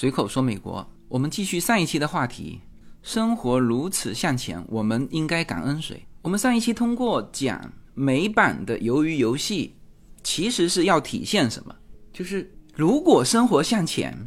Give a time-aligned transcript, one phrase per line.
[0.00, 0.90] 随口说美国。
[1.08, 2.58] 我们继续上一期的话题，
[3.02, 6.02] 生活如此向前，我们应该感恩谁？
[6.22, 9.76] 我们上一期通过讲美版的鱿鱼游戏，
[10.22, 11.76] 其实是要体现什么？
[12.14, 14.18] 就是如果生活向前，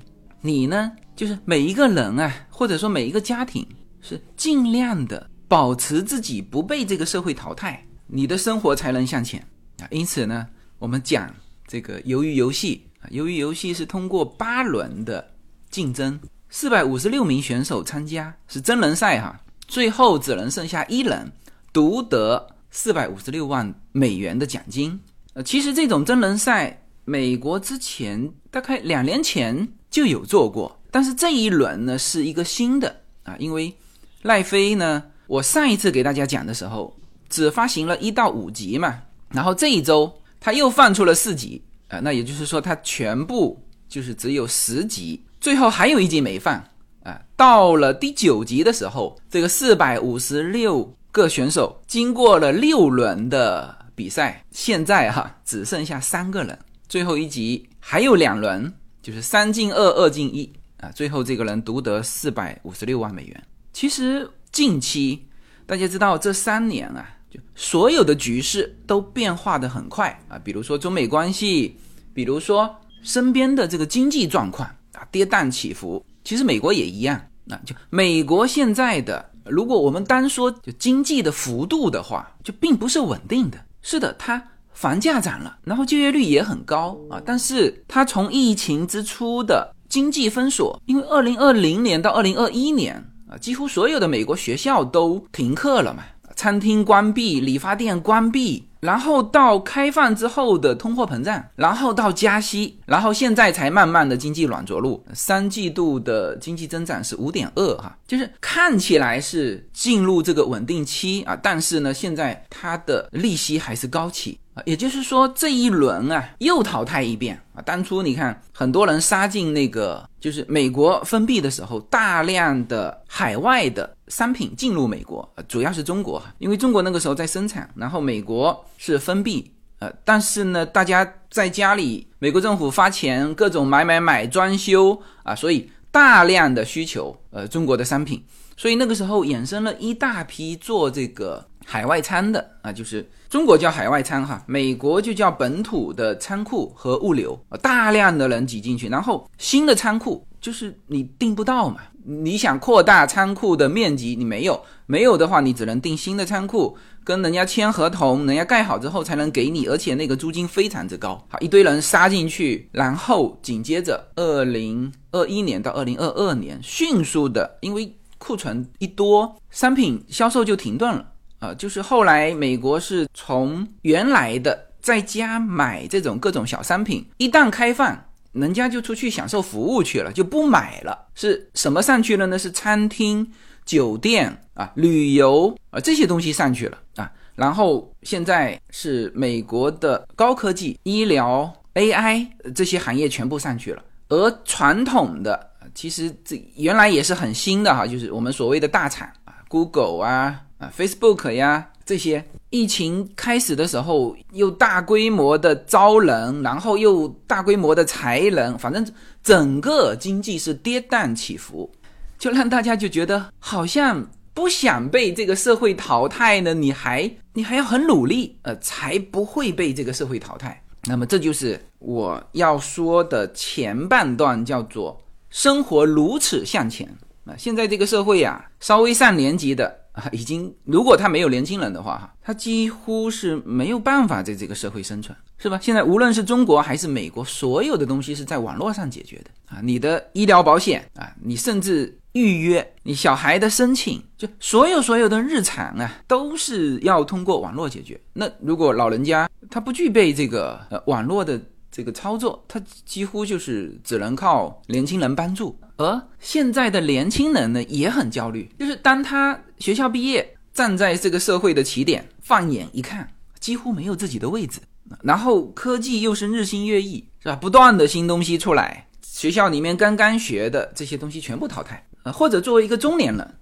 [0.41, 3.67] 你呢，就是每一个人啊，或者说每一个家庭，
[3.99, 9.43] 是尽量的保持自己不被这个社会淘汰，你的生活才能向前
[9.79, 9.87] 啊。
[9.89, 10.45] 因此呢，
[10.77, 11.33] 我们讲
[11.65, 15.32] 这个鱿鱼游戏啊，鱿鱼游戏是通过八轮的
[15.73, 16.19] 竞争。
[16.49, 21.29] 四百五十六名选手参加是真人赛哈，最后只能剩下一人
[21.73, 24.97] 独得四百五十六万美元的奖金。
[25.33, 33.75] 呃，其实这种真人赛，美国之前大概两年前就有做过，但是这一轮呢是一个新的啊，因为
[34.21, 36.95] 赖飞呢，我上一次给大家讲的时候
[37.29, 43.59] 只发行了一到五集嘛，然后这一周他又放出了四集啊，那也就是说他全部
[43.89, 45.19] 就是只有十集。
[45.43, 46.55] 最后还有一集没放
[47.03, 47.19] 啊！
[47.35, 56.57] 到了第九集的时候，这个四百五十六个选手经过了六轮的比赛，现在哈只剩下三个人。
[56.87, 60.89] 最后一集还有两轮，就是三进二，二进一啊！
[60.95, 63.43] 最后这个人独得四百五十六万美元。
[63.73, 65.27] 其实近期
[65.65, 71.75] 大家知道，这三年啊，就所有的局势都变化的很快啊，比如说中美关系，
[72.13, 74.73] 比如说身边的这个经济状况。
[75.11, 77.19] 跌宕起伏，其实美国也一样。
[77.45, 83.57] 那就美国现在的，如果我们单说就经济的幅度的话，就并不是稳定的。
[83.81, 87.21] 是的，它房价涨了，然后就业率也很高啊。
[87.25, 92.95] 但是它从疫情之初的经济封锁，因为二零二零年到二零二一年
[93.29, 96.03] 啊，几乎所有的美国学校都停课了嘛，
[96.35, 98.67] 餐厅关闭，理发店关闭。
[98.79, 105.01] 然后到开放之后的通货膨胀，然后到加息，然后现在才慢慢的经济软着陆。
[105.13, 114.37] 三季度的经济增长是五点二哈，就是看起来是进入这个稳定期啊，但是呢，现在它的利息还是高企。
[114.53, 117.61] 啊，也就是说这一轮啊又淘汰一遍啊。
[117.63, 138.23] 当初你看很多人杀进那个就是美国封闭的时候，大量的海外的商品进入美国，主要是中国哈，因为中国那个时候在生产，然后美国是封闭，呃，但是呢大家在家里，美国政府发钱各种买买买装修啊，所以大量的需求呃中国的商品，
[138.57, 141.45] 所以那个时候衍生了一大批做这个。
[141.65, 171.05] 海外仓的啊，就是中国叫海外仓哈，美国就叫本土的仓库和物流，大量的人挤进去，然后新的仓库就是你订不到嘛，你想扩大仓库的面积，你没有，没有的话，你只能订新的仓库，跟人家签合同，人家盖好之后才能给你，而且那个租金非常之高，好，一堆人杀进去，然后紧接着二零二一年到二零二二年，迅速的，因为库存一多，商品销售就停顿了。
[171.39, 181.07] 啊，就是后来美国是从原来的在家买这种各种小商品，一旦开放，人家就出去享受服务去了，就不买了。
[181.15, 182.37] 是什么上去了呢？
[182.37, 183.31] 是餐厅、
[183.63, 187.11] 酒店啊、旅游啊这些东西上去了啊。
[187.35, 200.71] 然后现在是美国的高科技、医疗、AI 这些行业全部上去了，而传统的其实这原来也是很新的哈，就是我们所谓的大厂啊，Google 啊啊。
[200.77, 208.85] Facebook 呀，这些疫情开始的时候又大规模的招人，然后又大规模的裁人，反正
[209.21, 211.69] 整个经济是跌宕起伏，
[212.17, 220.63] 就让大家就觉得好像不想被这个社会淘汰呢，你还你还要很努力，呃，才不会被这个社会淘汰。
[220.85, 226.87] 那么这就是我要说的前半段，叫做生活如此向前
[227.25, 227.35] 啊。
[227.37, 229.82] 现在这个社会呀，稍微上年级的。
[229.93, 235.59] 啊，已经，如果他没有年轻人的话，哈，他几乎是没有办法在这个社会生存，是吧？
[235.61, 247.99] 现在无论是中国还是美国，所有的东西是在网络上解决的啊，你的医疗保险啊，你甚至预约你小孩的申请，就所有所有的日常啊，都是要通过网络解决。
[248.13, 251.39] 那如果老人家他不具备这个呃网络的
[251.71, 255.55] 这个操作，他几乎就是只能靠年轻人帮助。
[255.75, 263.09] 而现在的年轻人呢，也很焦虑，就是当他学校毕业，站在这个社会的起点，放眼一看，
[263.39, 264.59] 几乎没有自己的位置。
[265.01, 267.35] 然后科技又是日新月异，是吧？
[267.35, 271.83] 不断的新东西出来，学校里面刚刚学的这些东西全部淘汰。
[272.03, 273.35] 呃，或者作为一个中年人，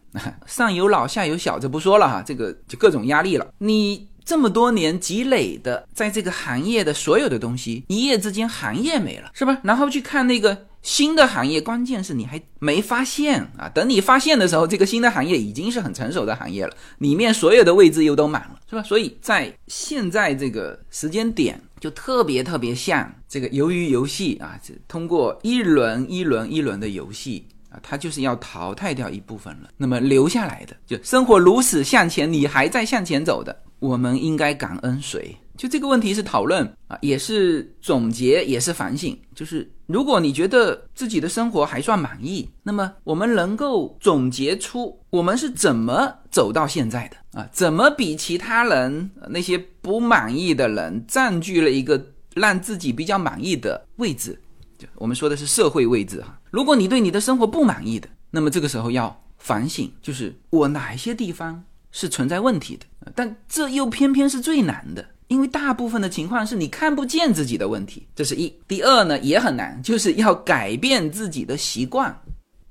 [0.45, 3.47] 上有老下有小，这不说了哈，这个就各种压力了。
[3.57, 9.59] 你这么多年积累的，在这个行业的所有的东西，一夜之间行业没了，是吧？
[9.63, 10.67] 然后去看那个。
[10.81, 13.69] 新的行业，关键是你还没发现啊。
[13.69, 18.83] 等你发现的时候，这个新的行业已经是很成熟的行业了，里面所有的位置又都满了，是吧？
[18.83, 27.45] 所以在现在这个时间点，就特别特别像这个鱿鱼游戏啊，通过一轮一轮一轮的游戏。
[27.69, 35.33] 啊，它就是要淘汰掉一部分人，那么留下来的，就生活如此向前，你还在向前走的，我们应该感恩谁？
[35.55, 39.17] 就这个问题是讨论啊，也是总结，也是反省。
[39.33, 47.47] 就是如果你觉得自己的生活还算满意，那么我们能够总结出我们是怎么走到现在的啊？
[47.51, 52.01] 怎么比其他人那些不满意的人占据了一个
[52.35, 54.39] 让自己比较满意的位置？
[54.77, 56.39] 就我们说的是社会位置哈。
[56.49, 62.85] 如果你对你的生活不满意的，那么这个时候要反省，就是我哪一些地方是存在问题的。
[63.15, 68.53] 但这又偏偏是最难的，因为大部分的情况是你看不见自己的问题，这是一。
[68.67, 72.13] 第二呢也很难，就是要改变自己的习惯，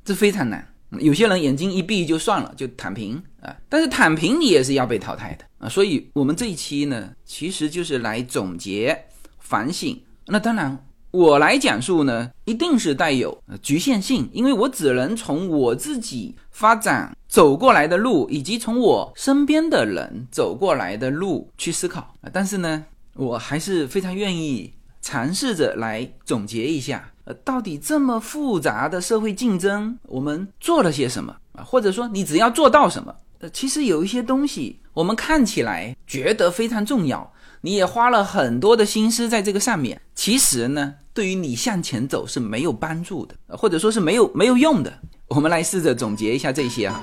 [0.05, 0.63] 这非常难。
[0.99, 3.57] 有些人眼睛一闭就算了，就躺平啊。
[3.71, 5.71] 但是躺平你也是要被淘汰的啊。
[5.71, 9.07] 所以我们这一期呢，其实就是来总结
[9.39, 9.99] 反省。
[10.27, 10.87] 那当然。
[11.13, 22.15] 我来讲述呢，一定是带有局限性，因为我只能从我自己发展走过来的路，以及从我身边的人走过来的路去思考。
[22.33, 22.85] 但是呢，
[23.17, 24.73] 我还是非常愿意
[25.03, 31.65] 尝试着来总结一下，呃，到底这么复杂的社会竞争，我们做了些什么啊？
[31.65, 33.13] 或者说，你只要做到什么？
[33.41, 37.33] 呃，其实有一些东西，我们看起来觉得非常重要。
[37.63, 44.91] 你也花了很多的心思在这个上面，其实呢，对于你向前走是没有帮助的，或者说是没有没有用的。
[45.29, 47.03] 我们来试着总结一下这些哈。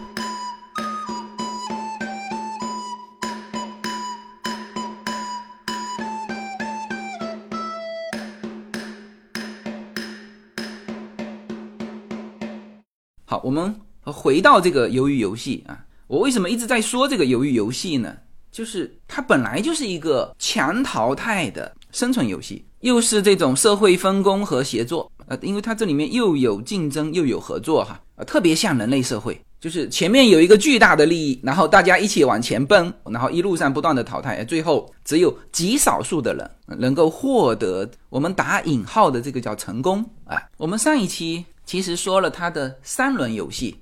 [13.25, 18.17] 好，我们回到这个鱿鱼游戏啊，我为什么一直在说这个鱿鱼游戏呢？
[18.57, 40.41] 就是它本来就是一个强淘汰的生存游戏，又是这种社会分工和协作，呃，因为它这里面又有竞争又有合作，哈，呃，特别像人类社会，就是前面有一个巨大的利益，然后大家一起往前奔，然后一路上不断的淘汰，最后只有极少数的人能够获得我们打引号的这个叫成功啊。
[40.57, 43.77] 我们上一期其实说了它的三轮游戏。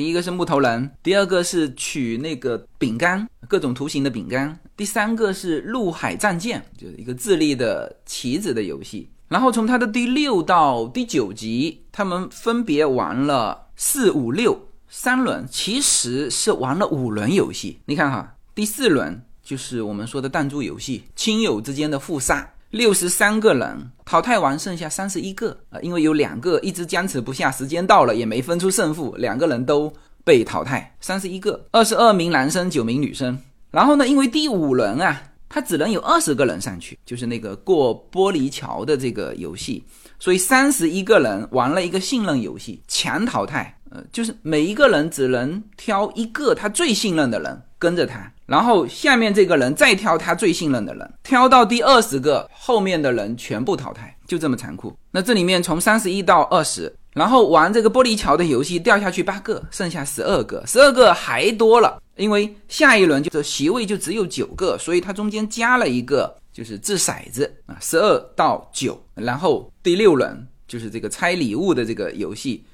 [0.00, 9.10] 第一个是木头人，第二个是取那个饼干，各种图形的饼干，第三个是陆海战舰，就是一个智力的棋子的游戏。
[9.28, 17.80] 然后从它的第六到第九集，他们分别玩了四五六三轮，其实是玩了五轮游戏。
[17.84, 22.54] 你看哈，第四轮就是我们说的弹珠游戏，亲友之间的互杀。
[22.70, 29.92] 六十三个人淘汰完，剩下三十一个啊，因为有两个一直僵持不下，时间到了也没分出胜负，两个人都
[30.24, 33.36] 被淘汰，三十一个，二十二名男生，九名女生。
[33.72, 39.82] 然后呢，因为第五轮啊，他只能有二十个人上去，就是那个过玻璃桥的这个游戏，
[40.20, 48.32] 所以三十一个人玩了一个信任游戏，强淘汰，呃，就是每一个人只能挑一个他最信任的人跟着他。
[48.50, 54.92] 然后下面这个人再挑他最信任的人，挑到第二十个，后面的人全部淘汰，就这么残酷。
[55.12, 72.64] 那这里面从三十一到二十，然后玩这个玻璃桥的游戏掉下去八个，剩下十二个，十二个还多了，因为下一轮就是席位就只有九个，所以它中间加了一个就是掷骰子啊，十二到九，然后第六轮就是这个拆礼物的这个游戏，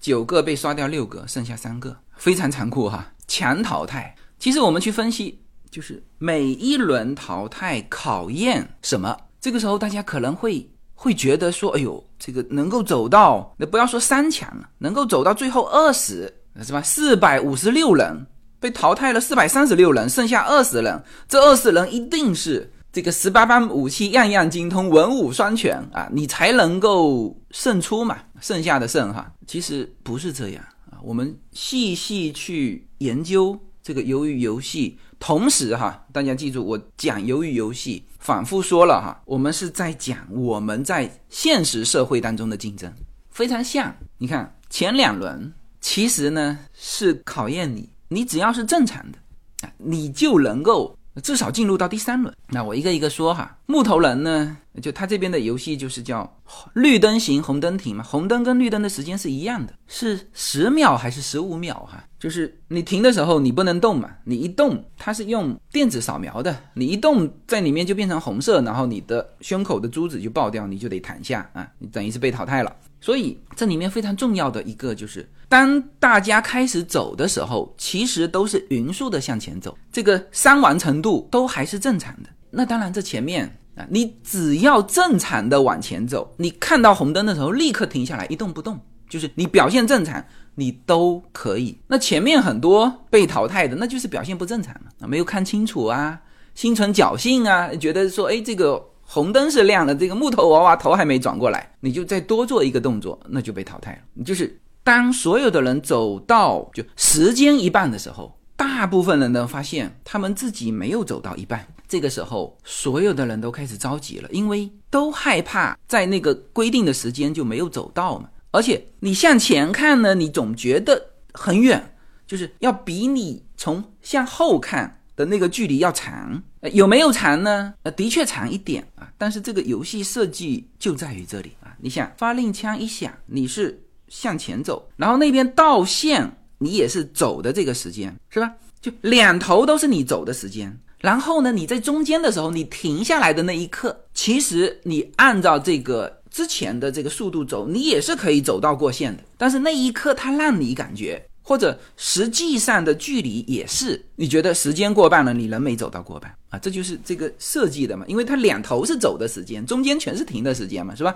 [0.00, 4.12] 九个被刷掉六个，剩下三个，非常残酷哈，强淘汰。
[4.40, 5.38] 其实我们去分析，
[5.70, 9.14] 就是每一轮淘汰考验什么？
[9.38, 16.32] 这个时候大家可能会会觉得说，哎呦，这个能够走到，那不要说三强了，能够走到最后二十，
[16.62, 16.80] 是吧？
[16.80, 18.26] 四百五十六人
[18.58, 28.16] 被淘汰了，四百三十六人，剩下二十人，这二十人一定是这个十八般武器样样精通，文武双全啊，你才能够胜出嘛。
[28.40, 30.96] 剩下的胜哈，其实不是这样啊。
[31.02, 33.58] 我们细细去研究。
[33.82, 42.92] 这个鱿鱼游戏，同时哈，大家记住，我讲鱿鱼游戏，反复说了哈，我们是在讲我们在现实社会当中的竞争，
[43.30, 43.94] 非常像。
[44.18, 49.18] 你看前两轮，其实呢是考验你，你只要是正常的
[49.66, 52.34] 啊，你就能够至少进入到第三轮。
[52.48, 56.38] 那我一个一个说哈，木头人呢，就他这边的游戏就是叫
[56.74, 58.02] 绿灯行，红灯停嘛。
[58.02, 62.04] 红灯跟绿灯的时间是一样的，是十秒还是十五秒哈？
[62.18, 72.74] 就是你停的时候你不能动嘛，你一动它是用电子扫描的，你一动在里面就变成红色，然后你的胸口的珠子就爆掉，你就得弹下啊，你等于是被淘汰了。
[73.00, 82.28] 所以这里面非常重要的一个就是，当大家开始走的时候，其实都是匀速的向前走，这个伤亡程度都还是正常的。
[82.50, 88.78] 那当然，这前面啊，你只要正常的往前走，你看到红灯的时候立刻停下来一动不动，
[89.08, 90.22] 就是你表现正常，
[90.56, 91.78] 你都可以。
[91.86, 96.20] 那前面很多被淘汰的，那就是表现不正常嘛，啊，没有看清楚啊，
[96.54, 98.88] 心存侥幸啊，觉得说，哎，这个。
[99.12, 104.24] 红灯是亮的，这个木头娃娃头还没转过来，你就再多做一个动作，那就被淘汰了。
[104.24, 118.28] 就是当所有的人走到就时间一半的时候，大部分人都发现他们自己没有走到一半，这个时候所有的人都开始着急了，因为都害怕在那个规定的时间就没有走到嘛。
[118.52, 121.96] 而且你向前看呢，你总觉得很远，
[122.28, 124.98] 就是要比你从向后看。
[125.16, 127.74] 的那个距离要长，有没有长呢？
[127.82, 128.82] 呃，的确长一点，
[129.20, 131.76] 但是这个游戏设计就在于这里啊。
[131.78, 138.50] 你想发令枪一响，你是向前走，然后那边到线，你也是走的这个时间，是吧？
[138.80, 140.74] 就两头都是你走的时间。
[141.00, 149.22] 然后呢，你在中间的时候，你停下来的那一刻，其实你按照这个之前的这个速度走，你也是可以走到过线的。
[149.36, 151.22] 但是那一刻，它让你感觉。
[151.50, 156.56] 或者实际上的距离也是，你觉得时间过半了，你人没走到过半啊？
[156.60, 161.12] 这就是这个设计的嘛，因为它两头是走的时间，中间全是停的时间嘛，是吧？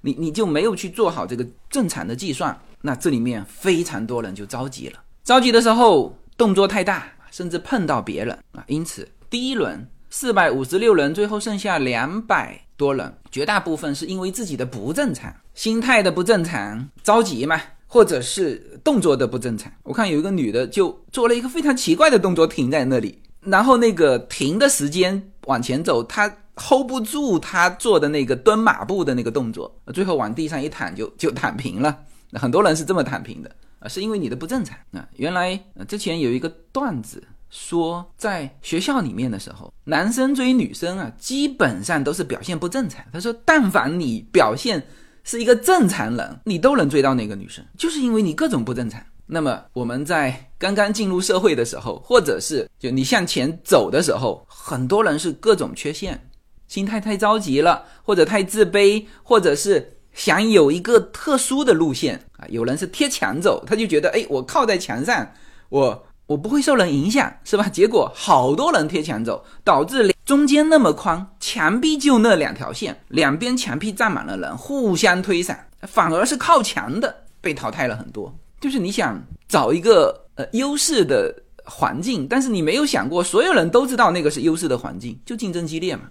[0.00, 17.62] 你你就没有去做好这个正常的计算，那这里面非常多人就着急了，着急的时候动作太大，甚至碰到别人啊，因此第一轮四百五十六人，最后剩下两百多人，绝大部分是因为自己的不正常，心态的不正常，着急嘛。
[17.88, 31.96] 或者是动作的不正常，我看有一个女的就做了一个非常奇怪的动作，停在那里，然后那个停的时间往前走，她 hold 不住她做的那个蹲马步的那个动作，最后往地上一躺就就躺平了。
[32.32, 35.08] 很多人是这么躺平的啊，是因为你的不正常啊。
[35.14, 43.04] 原来之前有一个段子说，在学校里面的时候，男生追女生啊，基本上都是表现不正常。
[43.12, 44.84] 他说，但凡你表现。
[45.26, 49.02] 是一个正常人，你都能追到那个女生，就是因为你各种不正常。
[49.26, 56.30] 那么我们在刚刚进入社会的时候，或者是就你向前走的时候，很多人是各种缺陷，
[56.68, 62.46] 心态太着急了，或者太自卑，或者是想有一个特殊的路线啊。
[62.48, 65.28] 有人是贴墙走，他就觉得哎，我靠在墙上，
[65.70, 67.68] 我我不会受人影响，是吧？
[67.68, 70.14] 结果好多人贴墙走，导致。
[70.26, 78.36] 中间那么宽，墙壁就那两条线，两边墙壁站满了人，互相推搡，反而是靠墙的被淘汰了很多。
[78.60, 81.32] 就是你想找一个呃优势的
[81.64, 86.02] 环境，但是你没有想过，所有人都知道那个是优势的环境，就竞争激烈嘛。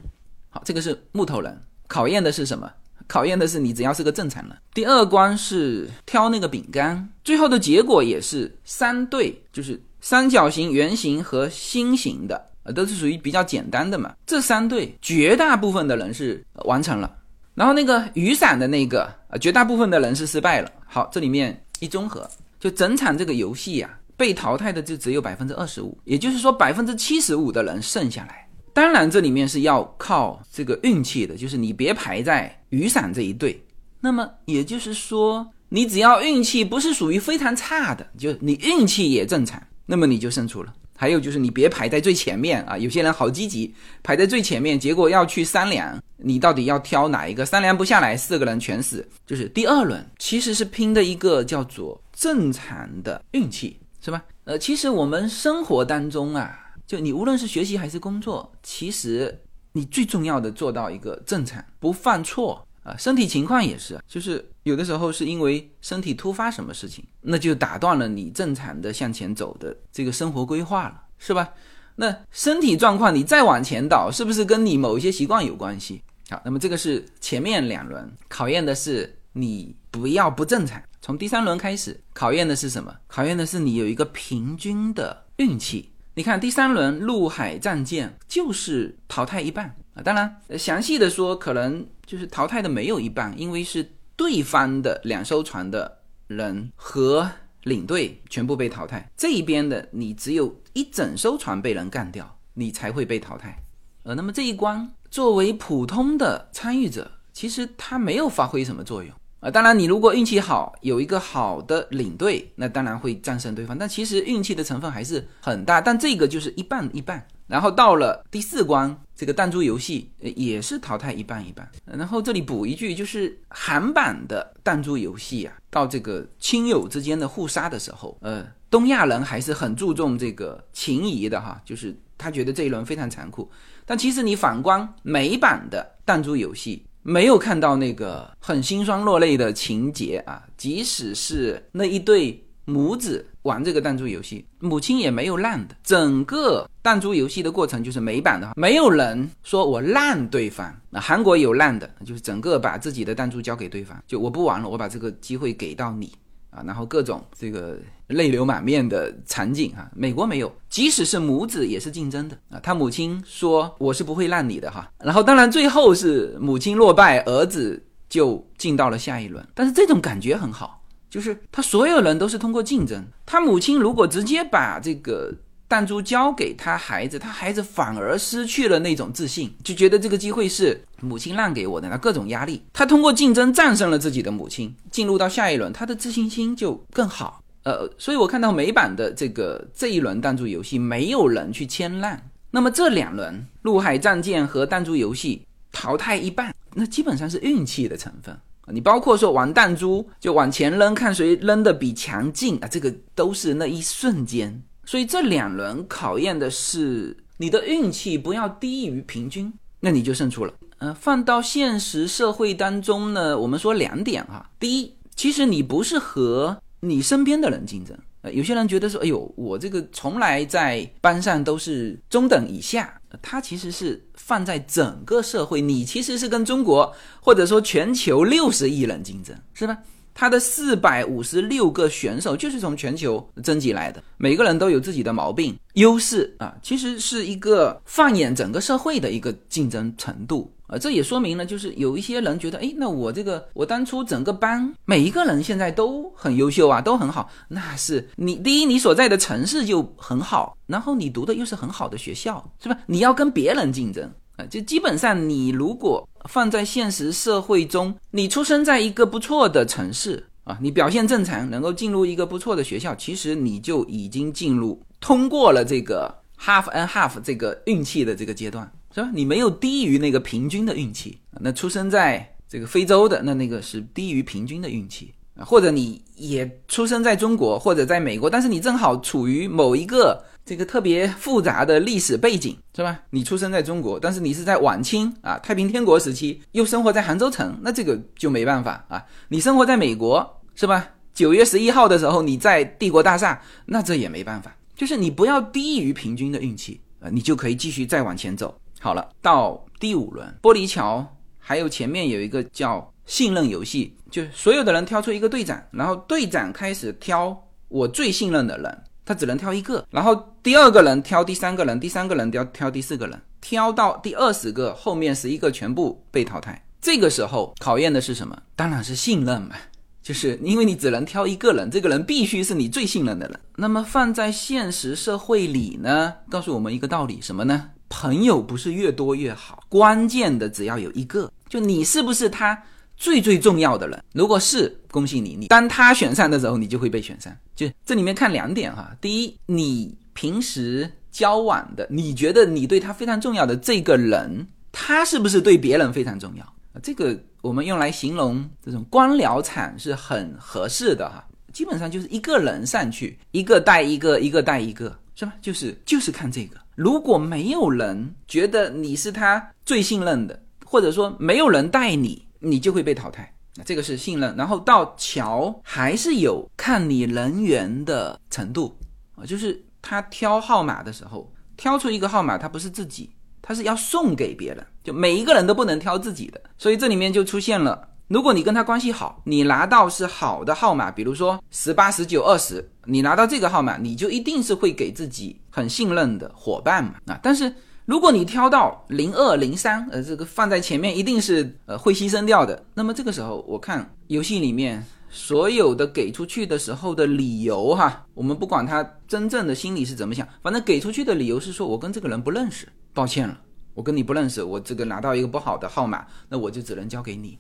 [0.50, 2.72] 好，这个是木头人，考验的是什么？
[3.08, 4.56] 考验的是你只要是个正常人。
[4.74, 12.52] 第二关是挑那个饼干，最后的结果也是三对，就是三角形、圆形和心形的。
[12.66, 14.14] 呃，都是属于比较简单的嘛。
[14.26, 17.16] 这三对绝大部分的人是完成了，
[17.54, 20.70] 然后那个雨伞的那个，呃，绝大部分的人是失败了。
[20.86, 22.30] 好，这里面一综合，
[22.60, 28.48] 就整场这个游戏呀，被淘汰的就只有百分之二十五，也就是说百分之七十五的人剩下来。
[28.74, 33.64] 当然，这里面是要靠这个运气的，就是你别排在雨伞这一队。
[34.02, 40.74] 那么也就是说，你只要运气不是属于非常差的，就你运气也正常，那么你就胜出了。
[40.96, 42.78] 还有就是你别排在最前面啊！
[42.78, 47.46] 有些人好积极，排在最前面，结果要去三两，你到底要挑哪一个？
[47.46, 49.08] 三两不下来，四个人全死。
[49.26, 54.24] 就是第二轮其实是拼的一个叫做正常的运气，是吧？
[54.46, 59.42] 呃，其实我们生活当中啊，就你无论是学习还是工作，其实
[59.74, 62.66] 你最重要的做到一个正常，不犯错。
[62.84, 71.54] 啊，身体情况也是，就是有的时候是因为身体突发什么事情，那就打断了你正常的向前走的这个生活规划了，是吧？
[71.98, 76.02] 那身体状况你再往前倒，是不是跟你某一些习惯有关系？
[76.32, 82.92] 好，那么这个是前面两轮考验的是你不要不正常，从第三轮开始考验的是什么？
[83.06, 85.92] 考验的是你有一个平均的运气。
[86.16, 91.86] 你看第三轮陆海战舰就是淘汰一半啊，当然详细的说可能。
[92.06, 93.84] 就是淘汰的没有一半，因为是
[94.16, 97.30] 对方的两艘船的人和
[97.64, 103.64] 领队全部被淘汰，这一边的你只有一整艘船被人干掉，你才会被淘汰。
[104.04, 109.50] 呃，那么这一关作为普通的参与者，其实他没有发挥什么作用啊。
[109.50, 113.76] 当然，你如果运气好，有一个好的领队，那当然会战胜对方。
[113.76, 117.28] 但其实运气的成分还是很大，但这个就是一半一半。
[117.48, 121.70] 然后到了第四关，这个弹珠游戏也是淘汰一半一半。
[121.86, 133.50] 然后这里补一句，就是韩版的弹珠游戏啊，到这个亲友之间的互杀的时候，呃，东亚人还是很注重这个情谊的哈，就是他觉得这一轮非常残酷。
[133.86, 142.42] 但其实你反观美版的弹珠游戏，没有看到那个很心酸落泪的情节啊，即使是那一对。
[142.66, 145.76] 母子玩这个弹珠游戏，母亲也没有烂的。
[145.84, 150.76] 整个弹珠游戏的过程就是美版的，没有人说我烂对方。
[150.90, 156.12] 那韩国有烂的，就是整个把自己的弹珠交给对方，就我不玩了，我把这个机会给到你
[156.50, 156.64] 啊。
[156.66, 160.52] 然后各种这个泪流满面的场景啊，美国没有。
[160.70, 162.60] 即使是母子也是竞争的啊。
[162.62, 164.92] 他母亲说我是不会烂你的哈。
[165.04, 169.46] 然后当然最后是母亲落败，儿子就进到了下一轮。
[169.54, 170.82] 但是这种感觉很好。
[171.16, 175.34] 就是他所有人都是通过竞争，他母亲如果直接把这个
[175.66, 182.62] 弹珠交给他孩子，他孩子反而失去了那种自信，就觉得这个机会是母亲让给我的，那各种压力。
[182.74, 187.42] 他通过竞争战胜了自己的母亲，进入到下一轮，他的自信心就更好。
[187.64, 198.38] 呃，所以我看到美版的这个这一轮弹珠游戏没有人去牵烂，那么这两轮陆海战舰和弹珠游戏淘汰一半，那基本上是运气的成分。
[198.72, 204.62] 你包括说玩弹珠就往前扔，看谁扔的比强劲啊，这个都是那一瞬间。
[204.86, 210.54] 所以这两轮考验的是你的运气不要低于平均，那你就胜出了。
[210.78, 214.50] 呃，放到现实社会当中呢，我们说两点哈。
[214.60, 217.98] 第一，其实你不是和你身边的人竞争。
[218.22, 223.00] 呃有些人觉得说，哎呦，我这个从来在班上都是中等以下。
[223.22, 226.92] 他其实是放在整个社会，你其实是跟中国
[227.22, 229.78] 或者说全球六十亿人竞争，是吧？
[230.16, 240.52] 他的四百五十六个选手就是从全球征集来的，每个人都有自己的毛病、优势啊，其实是一个放眼整个社会的一个竞争程度。
[240.68, 252.78] 啊，这也说明了，就是有一些人觉得，哎，那我这个，我当初整个班每一个人现在都很优秀啊，都很好，那是你第一，你所在的城市就很好，然后你读的又是很好的学校，是吧？
[252.88, 268.72] 你要跟别人竞争啊，就基本上你如果放在现实社会中，你出生在一个不错的城市啊，你表现正常，能够进入一个不错的学校，其实你就已经进入通过了这个 half and half 这个运气的这个阶段。
[268.96, 269.12] 是吧？
[269.14, 275.44] 你没有低于那个平均的运气那出生在这个非洲的，那那个是低于平均的运气啊。
[275.44, 282.98] 或者你也出生在中国或者在美国，但是你正好处于某一个这个特别复杂的历史背景，是吧？
[283.10, 289.04] 你出生在中国，但是你是在晚清啊太平天国时期，又生活在杭州城，那这个就没办法啊。
[289.28, 290.88] 你生活在美国，是吧？
[291.14, 294.56] 九月十一号的时候你在帝国大厦，那这也没办法。
[294.74, 298.58] 就是你不要低于平均的运气啊，你就可以继续再往前走。
[298.86, 301.04] 好了，到第五轮玻璃桥，
[301.40, 307.36] 还有前面有一个叫信任游戏，就所有的人挑出一个队长，然后队长开始挑
[307.68, 316.64] 我最信任的人，他只能挑一个，然后第二个人挑第三个人，第三个人挑挑第四个人，挑到第二十个，后面十一个全部被淘汰。
[316.80, 318.40] 这个时候考验的是什么？
[318.56, 319.56] 当然是信任嘛，
[320.04, 323.40] 就是因为你只能挑一个人，这个人必须是你最信任的人。
[323.56, 327.72] 那么放在现实社会里呢，告诉我们一个道理，什么呢？
[327.98, 332.62] 朋友不是越多越好，关键的只要有一个，就你是不是他
[332.98, 334.04] 最最重要的人？
[334.12, 337.34] 如果是，恭喜你，你当他选上的时候，你就会被选上。
[337.56, 346.46] 就这里面看两点哈，第一，你平时交往的，你觉得你对他非常重要的这个人，他是不是对别人非常重要？
[346.84, 351.26] 这个我们用来形容这种官僚场是很合适的哈。
[351.54, 355.32] 基本上就是一个人上去，一个带一个，一个带一个，是吧？
[355.42, 356.58] 就是就是看这个。
[356.76, 363.34] 如果没有人觉得你是他最信任的，或者说没有人带你，你就会被淘汰。
[363.64, 364.36] 这个是信任。
[364.36, 368.78] 然后到桥还是有看你人缘的程度
[369.16, 373.12] 啊，就是他挑号码的时候，挑出一个号码，他不是自己，
[373.42, 376.42] 他是要送给别人，就每一个人都不能挑自己的。
[376.58, 377.88] 所以这里面就出现了。
[378.08, 386.96] 如果你跟他关系好，你拿到是好的号码，比如说十八、十九、二十，你拿到这个号码，你就一定是会给自己很信任的伙伴嘛。
[387.08, 387.52] 啊，但是
[387.86, 392.64] 如果你挑到零二、零三，呃，这个放在前面一定是呃会牺牲掉的。
[392.76, 403.40] 那么这个时候，我看游戏里面所有的给出去的时候的理由哈，我们不管他真正的心里是怎么想，反正给出去的理由是说我跟这个人不认识，抱歉了，
[403.74, 407.36] 我跟你不认识，我这个拿到一个不好的号码，那我就只能交给你。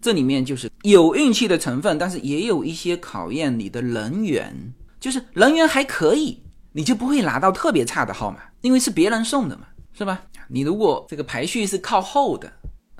[0.00, 4.54] 这里面就是有运气的成分，但是也有一些考验你的人缘，
[5.00, 6.40] 就是人缘还可以，
[6.72, 10.22] 你就不会拿到特别差的号码，因为是别人送的嘛，是吧？
[10.48, 12.50] 你如果这个排序是靠后的，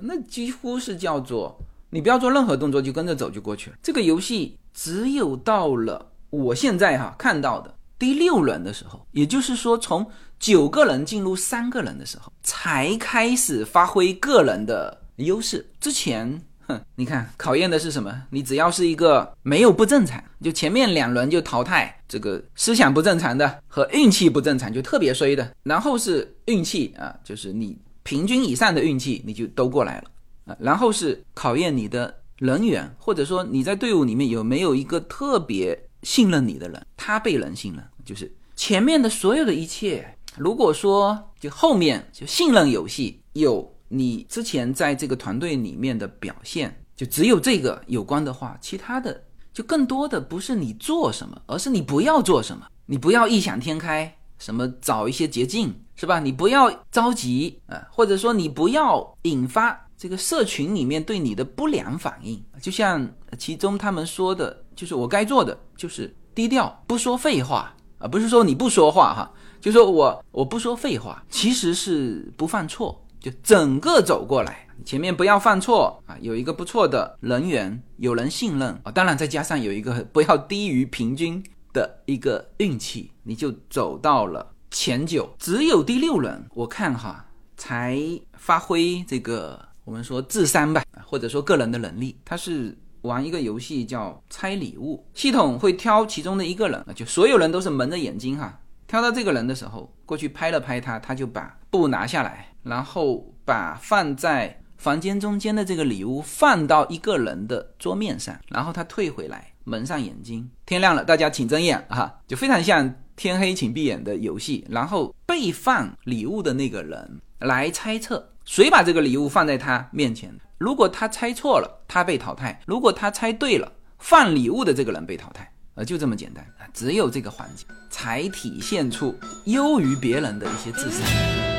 [0.01, 1.57] 那几乎是叫做
[1.91, 3.77] 你不要做任何动作就跟着走就过去了。
[3.83, 10.05] 这个游戏只有到了我现在哈看到的第六轮的时候，也就是说从
[10.39, 15.65] 九个人进入三个人的时候，才开始发挥个人的优势。
[15.81, 16.43] 之前。
[16.69, 18.15] 哼，你看，考验的是什么？
[18.29, 25.51] 你只要是一个没有不正常，就前面两轮就淘汰这个思想不正常的和运气不正常，就特别衰的。
[25.63, 30.11] 然后是运气啊，就是你平均以上的运气，你就都过来了
[30.45, 30.57] 啊。
[30.61, 40.07] 然后是考验你的人缘，或者说你在队伍里面有没有一个特别信任你的人，他被人信任，就是前面的所有的一切。
[40.37, 43.75] 如果说就后面就信任游戏有。
[43.89, 52.67] 你之前在这个团队里面的表现，就只有这个有关的话，其他的就更多的不是你做什么，而是你不要做什么。
[52.87, 56.21] 你不要异想天开，什么找一些捷径，是吧？
[56.21, 62.43] 你不要着急啊，或者说你不要引发这个社群里面对你的不良反应。
[62.63, 63.07] 就像
[63.39, 73.05] 其中他们说的，就是我该做的就是低调，不说废话啊，不是说你不说话哈，就说我我不说废话，其实是不犯错。
[73.29, 85.29] 就整个走过来，前面不要犯错啊，有一个不错的人员，有人信任啊，当然再加上有一个不要低于平均的一个运气，你就走到了前九。
[85.39, 87.27] 只有第六轮，我看哈
[87.59, 88.01] 才
[88.33, 92.17] 发挥这个我们说智商吧，或者说个人的能力。
[92.25, 102.47] 他是玩一个游戏叫猜礼物，系统会挑其中的一个人，就所有人都是蒙着眼睛哈，挑到这个人的时候，过去拍了拍他，他就把布拿下来。
[102.69, 110.49] 然后把放在房间中间的这个礼物放到一个人的桌面上，然后他退回来，蒙上眼睛。
[110.67, 114.65] 天亮了，大家请睁眼哈，就非常像天黑请闭眼的游戏。
[114.69, 120.33] 然后被放礼物的那个人来猜测谁把这个礼物放在他面前。
[120.59, 125.51] 如果他猜错了，他被淘汰；如果他猜对了，放礼物的这个人被淘汰。
[125.75, 131.58] 呃，就这么简单只有这个环节才体现出优于别人的一些智商。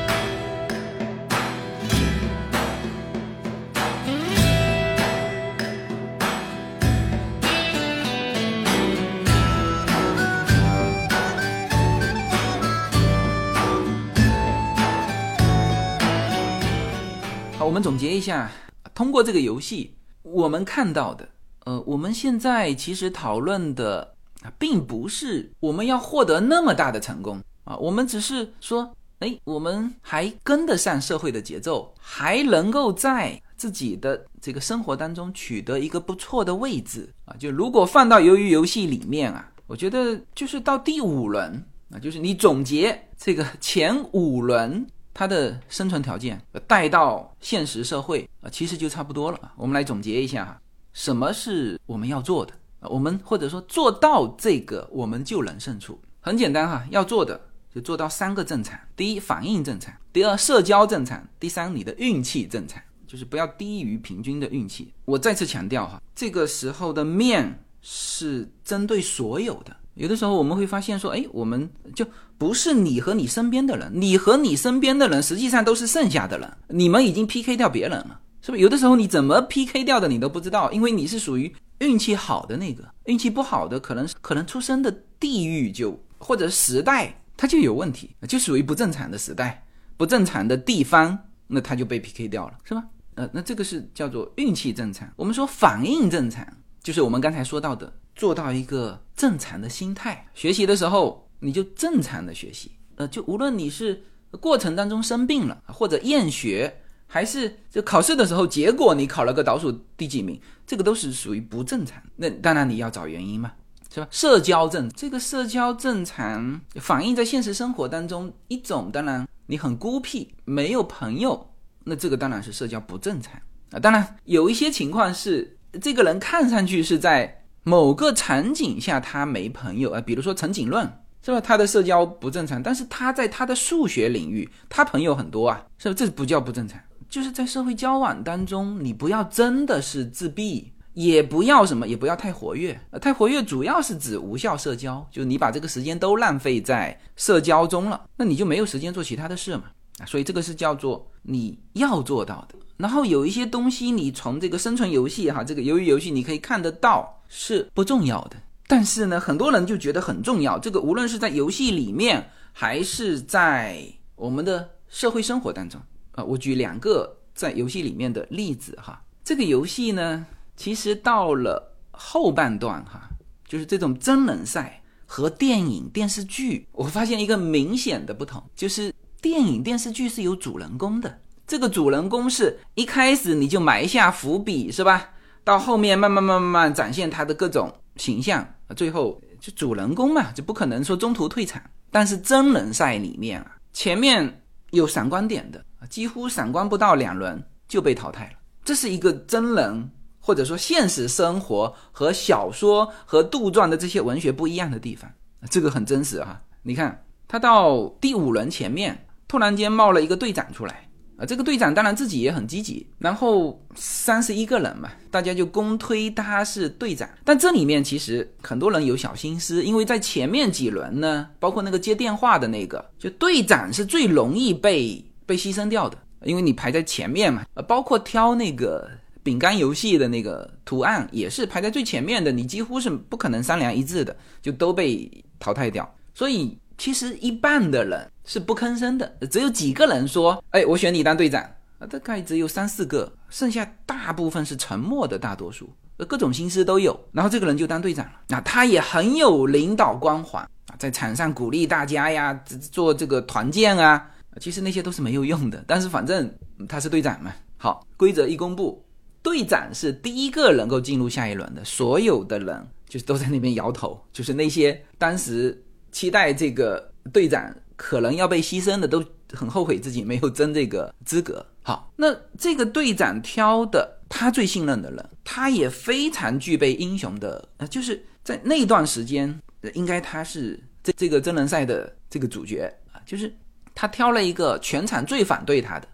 [17.70, 18.50] 我们总结一下，
[18.96, 21.30] 通过这个游戏，我们看到的，
[21.66, 37.36] 呃，我们现在其实讨论的啊，并不是我们要获得那么大的成功啊，我们只是说，哎，我们还跟得上社会的节奏，还能够在自己的这个生活当中取得一个不错的位置啊。
[37.38, 44.84] 就如果放到鱿鱼游戏里面啊，我觉得就是到第五轮啊，就是你总结这个前五轮。
[45.20, 49.52] 它的生存条件带到现实社会啊，其实就差不多了。
[49.58, 50.62] 我们来总结一下哈，
[50.94, 52.54] 什么是我们要做的？
[52.84, 56.00] 我们或者说做到这个，我们就能胜出。
[56.22, 57.38] 很简单哈，要做的
[57.70, 64.94] 就做到三个正常：第一，反应正常；第二，社交正常；第三，你的运气正常，就是不要低于平均的运气。
[65.04, 69.76] 我再次强调哈，这个时候的面是针对所有的。
[70.00, 72.06] 有的时候我们会发现说，哎，我们就
[72.38, 78.64] 不是你和你身边的人，你和你身边的人实际上都是剩下的人，你们已经 PK 掉别人了，是不是？
[78.64, 89.66] 有的时候你怎么 PK 掉的你都不知道，因为你是属于运气好的那个，运气不好的可能可能出生的地域就或者时代它就有问题，就属于不正常的时代，
[89.98, 92.86] 不正常的地方，那他就被 PK 掉了，是吧？
[93.16, 95.12] 呃，那这个是叫做运气正常。
[95.18, 96.48] 我们说反应正常，
[96.82, 97.92] 就是我们刚才说到的。
[98.20, 102.70] 做到一个正常的心态，学习的时候你就正常的学习。
[102.98, 104.04] 呃，就无论你是
[104.42, 112.04] 过程当中生病了，或者厌学，还是就考试的时候结果你考了个倒数第几名，这个都是属于不正常。
[112.18, 113.54] 那当然你要找原因嘛，
[113.90, 114.08] 是吧？
[114.12, 121.54] 社交正这个社交正常反映在现实生活当中一种，当然你很孤僻，没有朋友，
[121.86, 123.80] 那这个当然是社交不正常啊。
[123.80, 127.39] 当然有一些情况是这个人看上去是在。
[127.64, 130.90] 某个场景下他没朋友啊，比如说陈景润
[131.22, 131.42] 是吧？
[131.42, 135.94] 他的社交不正常，但是他在他的数学领域他朋友很多啊，是吧？
[135.94, 142.80] 这不叫不正常，就是在社会交往当中，你不要真的是自闭，也不要什么，也不要太活跃。
[143.02, 149.64] 太活跃主要是指无效社交，就你把这个时间都浪费在社交中了，那你就没有时间做其他的事嘛。
[150.00, 152.56] 啊，所以这个是叫做你要做到的。
[152.78, 158.36] 然后有一些东西，你从这个生存游戏哈，这个鱿鱼游戏你可以看得到是不重要的，
[158.68, 160.60] 但是呢，很多人就觉得很重要。
[160.60, 163.82] 这个无论是在游戏里面，还是在
[164.16, 165.80] 我们的社会生活当中
[166.14, 169.02] 啊，我举两个在游戏里面的例子哈。
[169.24, 170.26] 这个游戏呢，
[170.58, 173.08] 其实到了后半段哈，
[173.48, 181.20] 就是这种真人赛和电影电视剧，我发现一个明显的不同，就是电影电视剧是有主人公的。
[181.46, 185.12] 这个主人公是一开始你就埋下伏笔是吧？
[185.50, 191.60] 到后面慢慢慢慢慢展现他的各种形象，最后就主人公嘛，就不可能说中途退场。
[191.90, 198.34] 但是真人赛里面啊，前面有闪光点的几乎闪光不到两轮就被淘汰了。
[198.64, 205.12] 这是一个真人或者说现实生活和小说和杜撰的这些文学不一样的地方，
[205.50, 206.40] 这个很真实哈。
[206.62, 210.88] 你看他到第五轮前面，突然间冒了一个队长出来。
[211.20, 217.10] 啊，这个队长当然自己也很积极，然后三十一个人嘛，大家就公推他是队长。
[217.26, 227.46] 但这里面其实很多人有小心思，因为在前面几轮呢，包括那个接电话的那个，就队长是最容易被被牺牲掉的，因为你排在前面嘛。
[227.54, 228.90] 呃，包括挑那个
[229.22, 235.94] 饼干游戏的那个图案，也是排在最前面的，你几乎是不可能三良一致的，就都被淘汰掉。
[236.14, 236.58] 所以。
[236.80, 241.44] 其实一半的人是不吭声的，只有几个人说：“哎，我选你当队长。”
[241.78, 245.70] 啊，大概只有三四个，剩下大部分是沉默的大多数，
[246.08, 246.98] 各种心思都有。
[247.12, 252.34] 然后这个人就当队长了，那他也很有领导光环啊，在场上鼓励大家呀，
[252.72, 254.10] 做这个团建啊。
[254.40, 256.34] 其实那些都是没有用的，但是反正
[256.68, 257.34] 他是队长嘛。
[257.58, 258.84] 好，规则一公布，
[259.22, 265.62] 队长是第一个能够进入下一轮的，所有的人就是都在那边摇头，就是那些当时。
[265.92, 271.46] 期待这个队长可能要被牺牲的，都很后悔自己没有争这个资格。
[271.62, 279.40] 好，那这个队长挑的他最信任的人，他也非常具备英雄的，呃，就是在那段时间，
[279.74, 283.32] 应该他是这这个真人赛的这个主角啊，就是
[283.76, 285.88] 他挑了一个全场最反对他的，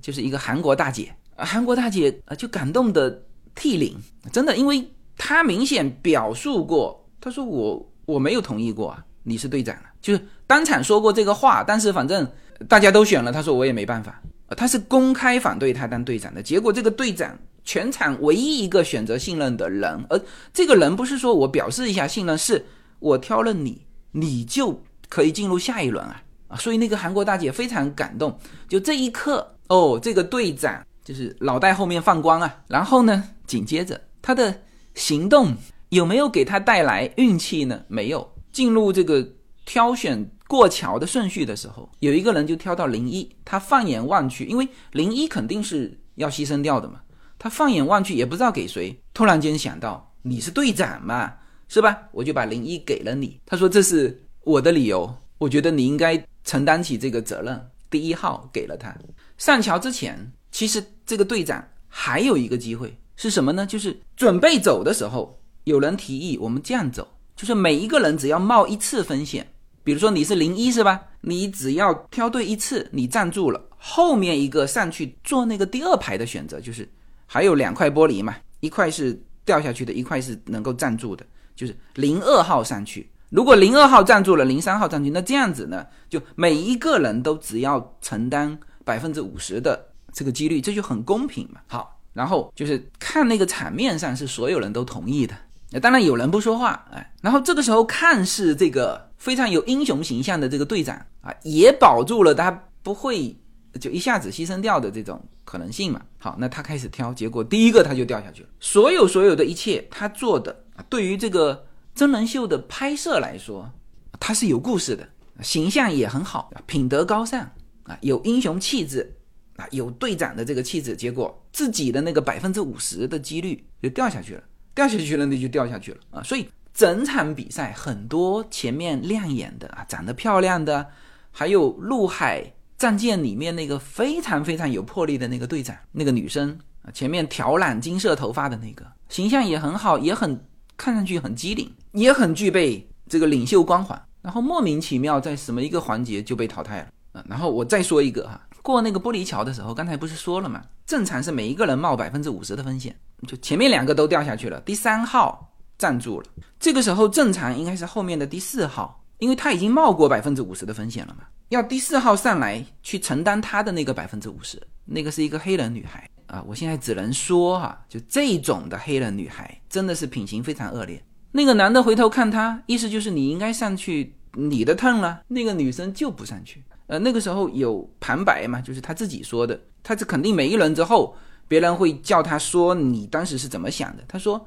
[0.00, 3.22] 就是一个韩国大姐啊，韩国大姐啊就感动的
[3.54, 3.96] 涕零，
[4.32, 9.04] 真的，因为他明显表述过，他说我我没有同意过啊。
[9.28, 12.26] 你是队长了，就是当场说过这个话，但是反正
[12.66, 14.22] 大家都选了，他说我也没办法，
[14.56, 16.42] 他是公开反对他当队长的。
[16.42, 20.18] 结果这个队长全场唯一一个选择信任的人，而
[20.54, 22.64] 这个人不是说我表示一下信任，是
[22.98, 26.56] 我挑了你，你就可以进入下一轮啊啊！
[26.56, 28.36] 所以那个韩国大姐非常感动，
[28.66, 32.56] 就这一刻哦，这个队长就是脑袋后面放光啊。
[32.66, 34.62] 然后呢，紧接着他的
[34.94, 35.54] 行动
[35.90, 37.82] 有没有给他带来运气呢？
[37.88, 38.26] 没有。
[38.58, 39.24] 进入这个
[39.64, 43.30] 挑选过桥的顺序的时候，有一个人就挑到零一。
[43.44, 47.00] 他放眼望去，因为零一肯定是要牺牲掉的嘛。
[47.38, 51.34] 他放眼望去也不知道给谁，突然间想到你是队长嘛，
[51.68, 51.96] 是吧？
[52.10, 53.40] 我就把零一给了你。
[53.46, 57.64] 他说这是我的理由，我觉得你应该承担起这个责任。
[57.88, 58.92] 第一号给了他。
[59.36, 63.64] 上桥之前，其实这个队长还有一个机会是什么呢？
[63.64, 67.06] 就是准备走的时候，有人提议我们这样走。
[67.38, 69.46] 就是每一个人只要冒一次风险，
[69.84, 71.00] 比如说你是零一是吧？
[71.20, 76.86] 你只要挑对一次，你站住了，后面一个上去做那个第二排的选择，就是
[77.26, 81.24] 还有两块玻璃嘛，一块是掉下去的，一块是能够站住的，
[81.54, 83.08] 就是零二号上去。
[83.30, 91.60] 如果零二号站住了，零三号站去，那这样子呢，就每一个人都只要承担百分之五十的这个几率，这就很公平嘛。
[91.68, 95.36] 好，然后就是看那个场面上是所有人都同意的。
[95.70, 102.50] 那当然有人不说话，哎，然后这个时候看似这个非常有英雄形象的这个队长啊，也保住了他
[102.82, 103.36] 不会
[103.78, 106.00] 就一下子牺牲掉的这种可能性嘛。
[106.18, 108.48] 好，那他开始挑，结果第一个他就掉下去了。
[108.60, 113.70] 所有所有的一切他做的，对于这个真人秀的拍摄来说，
[114.18, 115.06] 他是有故事的，
[115.42, 117.40] 形象也很好，品德高尚
[117.82, 119.14] 啊，有英雄气质
[119.56, 124.42] 啊，有队长的这个气质，结果自己的那个百分之五十的几率就掉下去了。
[124.78, 126.22] 掉下去了，那就掉下去了啊！
[126.22, 130.86] 所以整场比赛很多前面亮眼的啊，长得漂亮的，
[131.32, 140.40] 还有陆海战舰里面那个非常非常有魄力的那个队长，那个女生啊，前面挑染金色头发的那个，形象也很好，也很
[140.76, 144.00] 看上去很机灵，也很具备这个领袖光环。
[144.22, 147.24] 然后莫名其妙在什么一个环节就被淘汰了啊！
[147.28, 148.40] 然后我再说一个哈，
[148.72, 150.62] 过那个玻璃桥的时候，刚才不是说了吗？
[150.84, 152.94] 正常是每一个人冒百分之五十的风险。
[153.26, 156.26] 就前面两个都掉下去了，第三号站住了。
[156.60, 161.24] 这个时候正常应该是后面的第四号，因为他已经冒过百分之五十的风险了嘛。
[161.48, 166.44] 要第四号上来去承担他的那个百分之五十，那个是一个黑人女孩啊。
[166.46, 171.02] 我现在只能说哈，就这种的黑人女孩真的是品行非常恶劣。
[171.32, 175.22] 那个男的回头看她，意思就是你应该上去你的趟了。
[175.28, 176.62] 那个女生就不上去。
[176.88, 181.14] 呃，那个时候有旁白嘛，就是他自己说的，他是肯定每一轮之后，
[181.46, 184.02] 别人会叫他说你当时是怎么想的。
[184.08, 184.44] 他说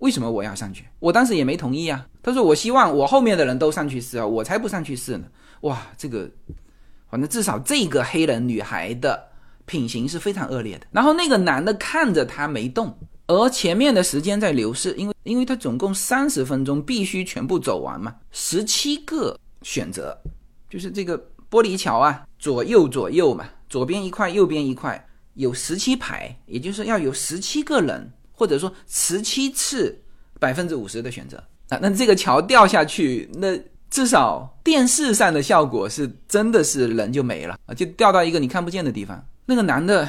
[0.00, 0.84] 为什么我要上去？
[0.98, 2.06] 我当时也没同意啊。
[2.22, 5.24] 他说我希望我后面的人都上去试啊，我才不上去试呢。
[5.60, 6.28] 哇，这个，
[7.08, 9.28] 反正至少这个黑人女孩的
[9.64, 10.86] 品行是非常恶劣的。
[10.90, 12.92] 然后那个男的看着他没动，
[13.28, 20.18] 而前面的时间在流逝，因为因为他总共三十分钟必须全部走完嘛，十七个选择，
[20.68, 21.16] 就是这个
[21.54, 30.02] 玻璃桥啊，左右左右嘛，左边一块，右边一块，有十七排，也就是要有十七个人，或者说十七次
[30.40, 31.36] 百分之五十的选择
[31.68, 31.78] 啊。
[31.80, 33.56] 那这个桥掉下去，那。
[33.90, 39.24] 至少电视上的效果是真的是人就没了啊，就掉到一个你看不见的地方。
[39.46, 40.08] 那个男的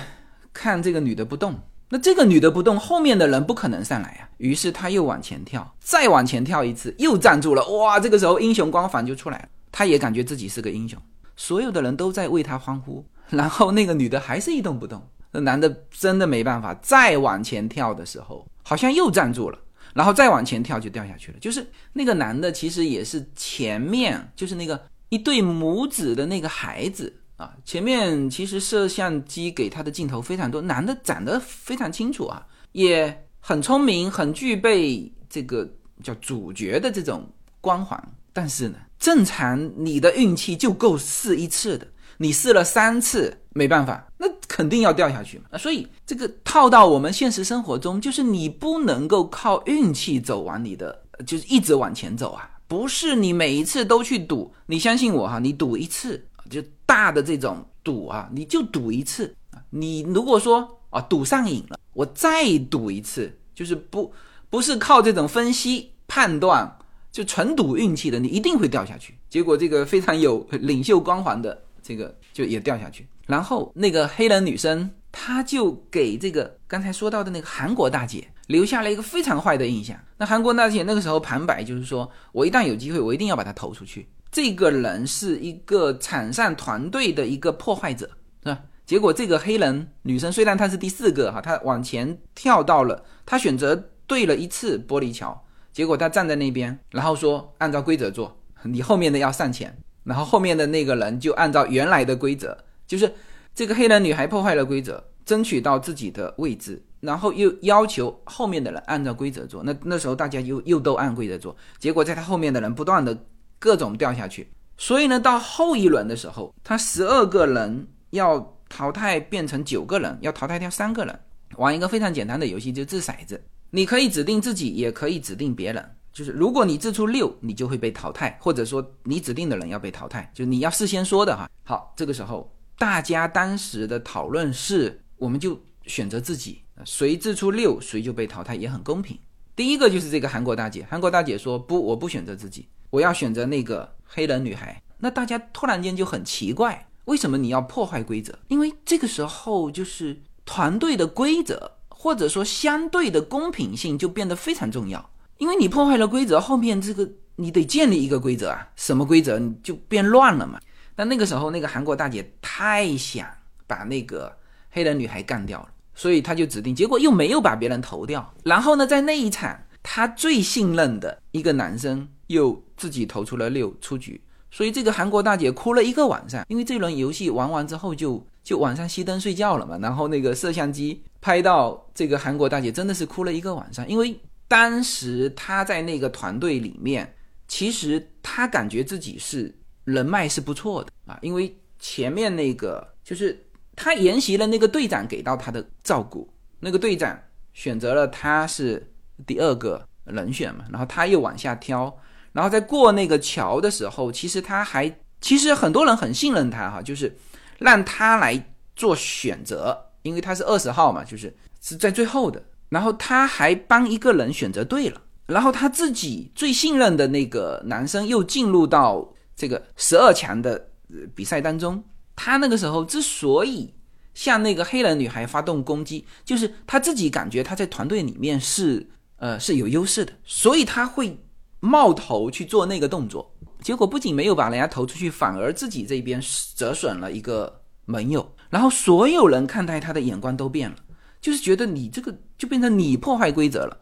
[0.51, 1.53] 看这个女的不动，
[1.89, 4.27] 那这个女的不动，后面的人不可能上来啊。
[4.37, 7.63] 于是他又往前跳，再往前跳一次，又站住了。
[7.67, 10.99] 哇，这个时候英雄光环就出来了，他也感觉自己是个英雄，
[11.35, 13.05] 所有的人都在为他欢呼。
[13.29, 19.59] 然后那个女的还是一动不动，那男的真的没办法，再往前跳的时候，好像又站住了。
[19.93, 35.65] 然后再往前跳就掉下去了，就是那个男的其实也是前面就是那个一对母子的那个孩子啊，前面其实摄像机给他的镜头非常多，男的长得非常清楚啊，也很聪明，很具备这个
[36.03, 37.25] 叫主角的这种
[37.61, 37.97] 光环，
[38.33, 41.85] 但是呢，正常你的运气就够试一次的。
[42.17, 45.59] 你试了三次没办法，那肯定要掉下去嘛。
[45.59, 52.49] 所以这个套到我们现实生活中，就是你不能够靠运气走完你的，就是一直往前走啊。
[52.67, 59.35] 不是你每一次都去赌，你相信我哈，你赌一次就大的这种赌啊，你就赌一次。
[59.69, 64.11] 你如果说啊赌上瘾了，我再赌一次，就是不
[64.49, 66.79] 不是靠这种分析判断，
[67.15, 69.15] 就纯赌运气的，你一定会掉下去。
[69.29, 71.63] 结果这个非常有 领袖光环的。
[71.81, 79.95] 这个就也掉下去，然后那个黑人女生，她就给这个刚才说到的那个韩国大姐留下了一个非常坏的印象。
[80.17, 84.09] 那韩国大姐那个时候旁白就是说，我一旦有机会，我一定要把她投出去。
[84.31, 88.09] 这个人是一个场上团队的一个破坏者，
[88.41, 88.59] 是吧？
[88.87, 93.75] 结果这个黑人女生虽然她是第四个哈，她往前跳到了，她选择
[94.07, 95.44] 对了一次玻璃桥，
[95.75, 98.33] 结果他站在那边，然后说按照规则做，
[98.63, 99.77] 你后面的要上前。
[100.05, 102.57] 然后后面的那个人就按照原来的规则，
[102.87, 103.11] 就是
[103.53, 109.63] 这个黑人女孩破坏了规则，争取到自己的位置，然后又要求后面的人按照规则做。
[109.63, 113.17] 那那时候大家又又都按规则做，结果在他后面的人不断的
[113.59, 114.47] 各种掉下去。
[114.77, 121.19] 所以呢，到后一轮的时候，他十二个人要淘汰变成九个人，要淘汰掉三个人，
[121.57, 123.43] 玩一个非常简单的游戏，就掷骰子。
[123.75, 125.85] 你可以指定自己，也可以指定别人。
[126.13, 131.49] 就是如果你掷出六，你就会被淘汰，或者说你指定的人要被淘汰，就你要事先说的哈。
[131.65, 139.19] 好，这个时候大家当时的讨论是，我们就选择自己，谁掷出六，谁就被淘汰，也很公平。
[139.57, 144.81] 第一个就是这个韩国大姐，韩国大姐说不，我不选择自己，我要选择那个黑人女孩。
[144.99, 148.39] 那大家突然间就很奇怪，为什么你要破坏规则？
[148.47, 155.09] 因为这个时候就是团队的规则，或者说相对的公平性就变得非常重要。
[155.37, 160.59] 因为你破坏了规则，后面这个你得建立一个规则啊，什么规则你就变乱了嘛。
[160.95, 163.27] 但那个时候，那个韩国大姐太想
[163.67, 164.31] 把那个
[164.69, 168.33] 黑人女孩干掉了，所以她就指定，结果又没有把别人投掉。
[168.43, 174.21] 然后呢，在那一场，她最信任的一个男生又自己投出了六出局，
[174.55, 176.45] 所以这个韩国大姐哭了一个晚上。
[176.47, 179.77] 因为这轮游戏玩完之后，就就晚上熄灯睡觉了嘛。
[179.81, 184.17] 然后那个摄像机拍到这个韩国大姐真的是哭了一个晚上，因为。
[184.47, 187.15] 当时她在那个团队里面，
[187.47, 189.51] 其实她感觉自己是
[189.85, 193.43] 人脉是不错的啊，因为前面那个就是
[193.75, 197.19] 她沿袭了那个队长给到她的照顾，那个队长
[197.53, 198.93] 选择了她是
[199.25, 201.97] 第二个人选嘛，然后她又往下挑，
[202.35, 207.15] 然后在过那个桥的时候，其实他还其实很多人很信任他哈，就是
[207.59, 212.43] 让他来做选择，因为他是二十号嘛，就是是在最后的。
[212.67, 220.67] 然后他还帮一个人选择对了，然后他自己最信任的那个男生又进入到这个十二强的
[221.15, 221.81] 比赛当中。
[222.17, 223.73] 他那个时候之所以
[224.13, 228.85] 向那个黑人女孩发动攻击，就是他自己感觉他在团队里面是
[229.17, 231.17] 呃是有优势的，所以他会
[231.65, 233.33] 冒头去做那个动作。
[233.61, 236.21] 结果不仅没有把人家投出去，反而自己这边
[236.55, 238.31] 折损了一个盟友。
[238.49, 240.75] 然后所有人看待他的眼光都变了，
[241.19, 243.77] 就是觉得你这个就变成你破坏规则了。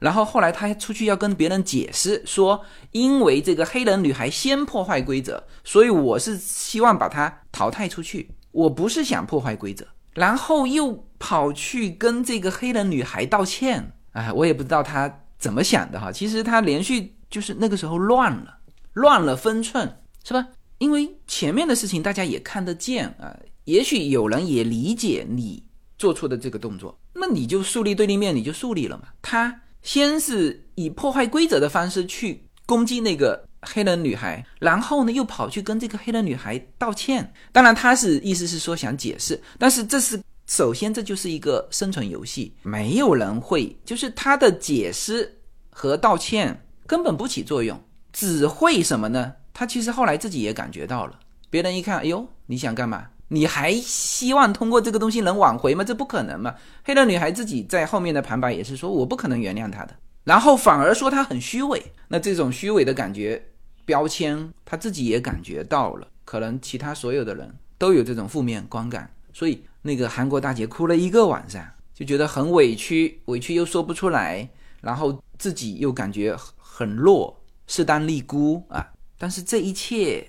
[0.00, 9.86] 然后后来他出去要跟别人解释说，因为这个黑人女孩先破坏规则，所以我是希望把她淘汰出去，我不是想破坏规则。
[10.14, 16.10] 然后又跑去跟这个黑人女孩道歉，哎，我也不知道他怎么想的哈。
[16.10, 18.58] 其实他连续就是那个时候乱了，
[18.92, 20.46] 乱了分寸，是吧？
[20.78, 25.62] 因为前面的事情大家也看得见啊，也许有人也理解你
[25.98, 29.08] 做出的这个动作，那你就树立对立面，你就树立了嘛。
[29.20, 37.32] 他先是以破坏规则的方式去攻击那个黑人女孩，然后呢又跑去跟这个黑人女孩道歉。
[37.50, 45.36] 当然他是意思是说想解释，但是这是首先这就是一个生存游戏，没有人会就是他的解释
[45.70, 47.78] 和道歉根本不起作用，
[48.14, 49.34] 只会什么呢？
[49.52, 51.18] 他其实后来自己也感觉到了，
[51.50, 53.08] 别人一看，哎呦，你想干嘛？
[53.28, 55.84] 你还希望通过这个东西能挽回吗？
[55.84, 56.54] 这不可能嘛！
[56.82, 61.92] 黑人女孩自己在后面的旁白也是说，我不可能原谅他的，然后反而说他很虚伪。
[62.08, 63.44] 那这种虚伪的感觉
[63.84, 69.10] 标签，他自己也感觉到了，可能其他所有的人都有这种负面观感。
[69.34, 71.62] 所以那个韩国大姐哭了一个晚上，
[71.92, 74.48] 就觉得很委屈，委屈又说不出来，
[74.80, 76.34] 然后自己又感觉
[76.78, 78.92] 很弱，势单力孤啊。
[79.18, 80.24] 但是这一切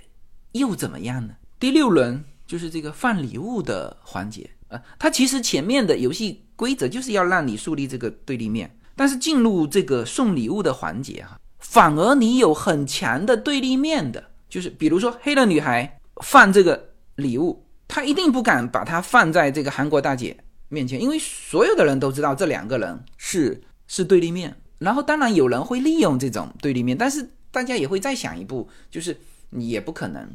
[0.54, 1.36] 又怎么样呢？
[1.60, 20.36] 第六轮就是这个放礼物的环节啊，它其实前面的游戏规则就是要让你树立这个对立面，但是进入这个送礼物的环节哈，反而你有很强的对立面的，就是比如说黑人女孩放这个礼物，她一定不敢把它放在这个韩国大姐
[20.70, 27.30] 面前，因为所有的人都知道这两个人是是对立面，然后当然有人会利用这种对立面，但是。
[27.52, 29.18] 大家也会再想一步，就是
[29.50, 30.30] 你也不可能，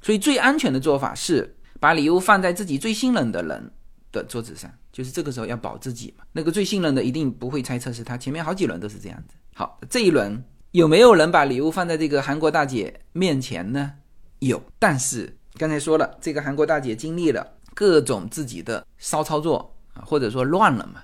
[0.00, 3.72] 所以最安全的做法是把礼物放在自己最信任的人
[4.12, 6.22] 的桌子上，就是这个时候要保自己嘛。
[6.30, 9.34] 那个最信任的一定不会猜测是他，前面好几轮都是这样子。
[9.52, 10.40] 好，这一轮
[10.70, 13.94] 有没有人把礼物放在这个韩国大姐面前呢？
[14.38, 17.44] 有，但是刚才说了，这个韩国大姐经历了
[17.74, 21.02] 各种自己的骚操作啊，或者说乱了嘛，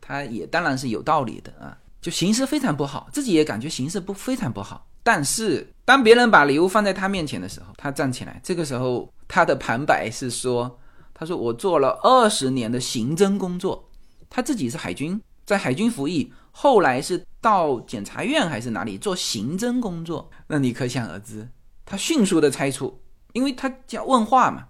[0.00, 4.86] 她也当然是有道理的啊，就形势非常不好，自己也感觉形势不非常不好。
[5.02, 8.40] 但是，当别人把礼物放在他面前的时候，他站起来。
[8.44, 10.78] 这个时候，他的旁白是说
[11.14, 13.88] ：“他说我做了二十年的刑侦工作，
[14.28, 20.30] 他自己是海军，在海军服役，后来是到检察院还是哪里做刑侦工作。
[20.46, 21.48] 那你可想而知，
[21.86, 23.00] 他迅速的猜出，
[23.32, 24.66] 因为他叫问话嘛，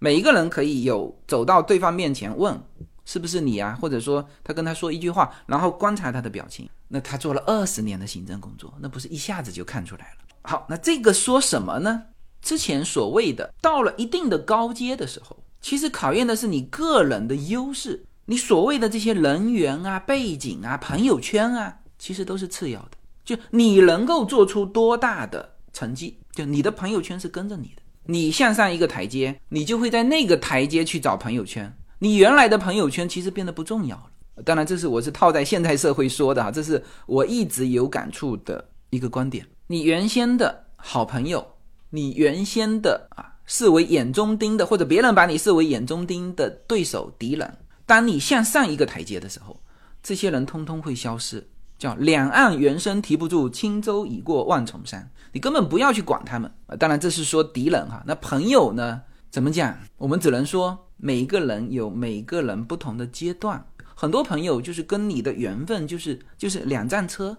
[0.00, 2.60] 每一个人可以有走到对方面前问。”
[3.06, 3.78] 是不是你啊？
[3.80, 10.24] 或者说他跟他说一句话，然后观察他的表情，那他做了二十年的行政工作，那不是一下子就看出来了？
[10.42, 12.02] 好，那这个说什么呢？
[12.42, 22.90] 之前所谓的到了一定的高阶的时候，其实考验的是你个人的优势，你所谓的这些人缘啊、背景啊、朋友圈啊，其实都是次要的。
[23.24, 31.76] 就你能够做出多大的成绩，就你的朋友圈是跟着你的，你向上一个台阶，你就会在那个台阶去找朋友圈。
[31.98, 34.42] 你原来的朋友圈其实变得不重要了。
[34.44, 39.46] 当然，这是我是套在现代社会说的哈，这是我一直有感触的一个观点。
[39.66, 41.54] 你原先的好朋友，
[41.88, 49.58] 你原先的啊视为眼中钉的，或者别人把你视为眼中钉的对手敌人，当你向上一个台阶的时候，
[50.02, 51.48] 这些人通通会消失。
[51.78, 55.10] 叫两岸猿声啼不住，轻舟已过万重山。
[55.32, 56.76] 你根本不要去管他们啊。
[56.76, 58.02] 当然，这是说敌人哈。
[58.06, 59.02] 那朋友呢？
[59.30, 59.78] 怎么讲？
[59.96, 60.85] 我们只能说。
[60.96, 67.36] 每一个人有每一个人不同的阶段，很多朋友就是跟你的缘分就是就是两站车，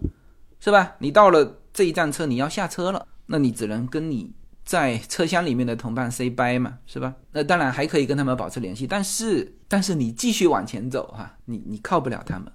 [0.59, 0.95] 是吧？
[0.99, 4.31] 你到了这一站车，你要下车了，那你只能跟你
[4.63, 7.13] 在车厢里面的同伴 say bye 嘛，是吧？
[7.31, 12.51] 那当然还可以跟他们保持联系，但是但是你继续往前走哈，你你靠不了他们，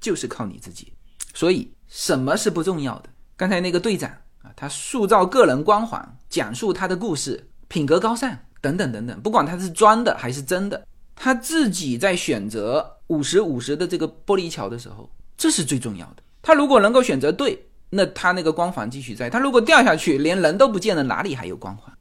[0.00, 0.92] 就是靠你自己。
[1.34, 3.08] 所以什么是不重要的？
[3.36, 4.10] 刚才那个队长
[4.42, 8.36] 啊，他塑造个人光环，讲述他的故事，品格高尚。
[8.62, 10.86] 等等等等，不管他是装的还是真的，
[11.16, 16.22] 他自己在选择五十五十的这个玻璃桥的时候，这是最重要的。
[16.40, 17.60] 他如果能够选择对，
[17.90, 21.92] 那他那个光环继续在；他如果掉下去，连人都不见了，哪里还有光环？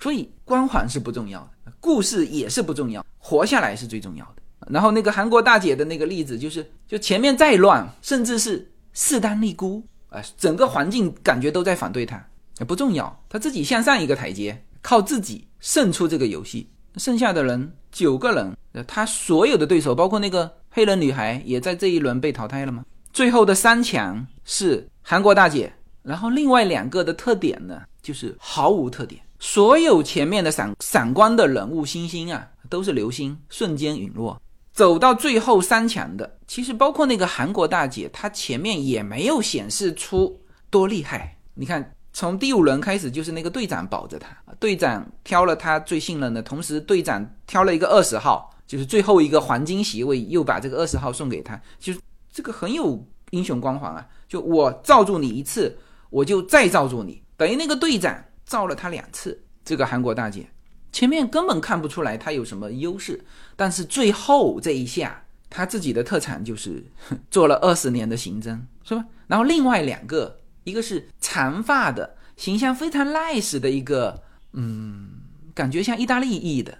[0.00, 4.42] 所以光环是不重要的，故事也是不重要，活下来是最重要的。
[4.68, 12.26] 然后那个韩国大姐的那个例子，就是就前面再乱，甚至是势单力孤啊，整个环境感觉都在反对他，
[12.66, 15.46] 不重要，他自己向上一个台阶，靠自己。
[15.66, 18.56] 胜出这个游戏，剩下的人九个人，
[18.86, 22.84] 他所有的对手，包括那个黑人女孩，也在这一轮被淘汰了吗？
[23.12, 25.72] 最后的三强是韩国大姐，
[26.04, 29.20] 然后另外两个的特点呢，就是毫无特点。
[29.40, 34.40] 所有前面的闪闪光的人物星星啊，都是流星，瞬间陨落。
[34.72, 40.40] 走到最后三强的，其实包括那个韩国大姐，她前面也没有显示出
[40.70, 41.36] 多厉害。
[41.54, 52.00] 你看，从第五轮开始就是那个队长保着他，队长挑了他最信任的，同时队长挑了一个二十号，就是最后一个黄金席位，又把这个二十号送给他，就是
[52.32, 54.08] 这个很有英雄光环啊！
[54.26, 55.76] 就我罩住你一次，
[56.08, 59.42] 我就再罩住你，等于那个队长罩了他两次。
[59.62, 60.48] 这个韩国大姐。
[60.90, 63.22] 前面根本看不出来他有什么优势，
[63.56, 66.82] 但是最后这一下，他自己的特产就是
[67.30, 69.04] 做了二十年的刑侦，是吧？
[69.26, 74.20] 然后另外两个，一个是长发的，形象非常 nice 的一个，
[74.52, 75.10] 嗯，
[75.54, 76.76] 感觉像意大利裔的，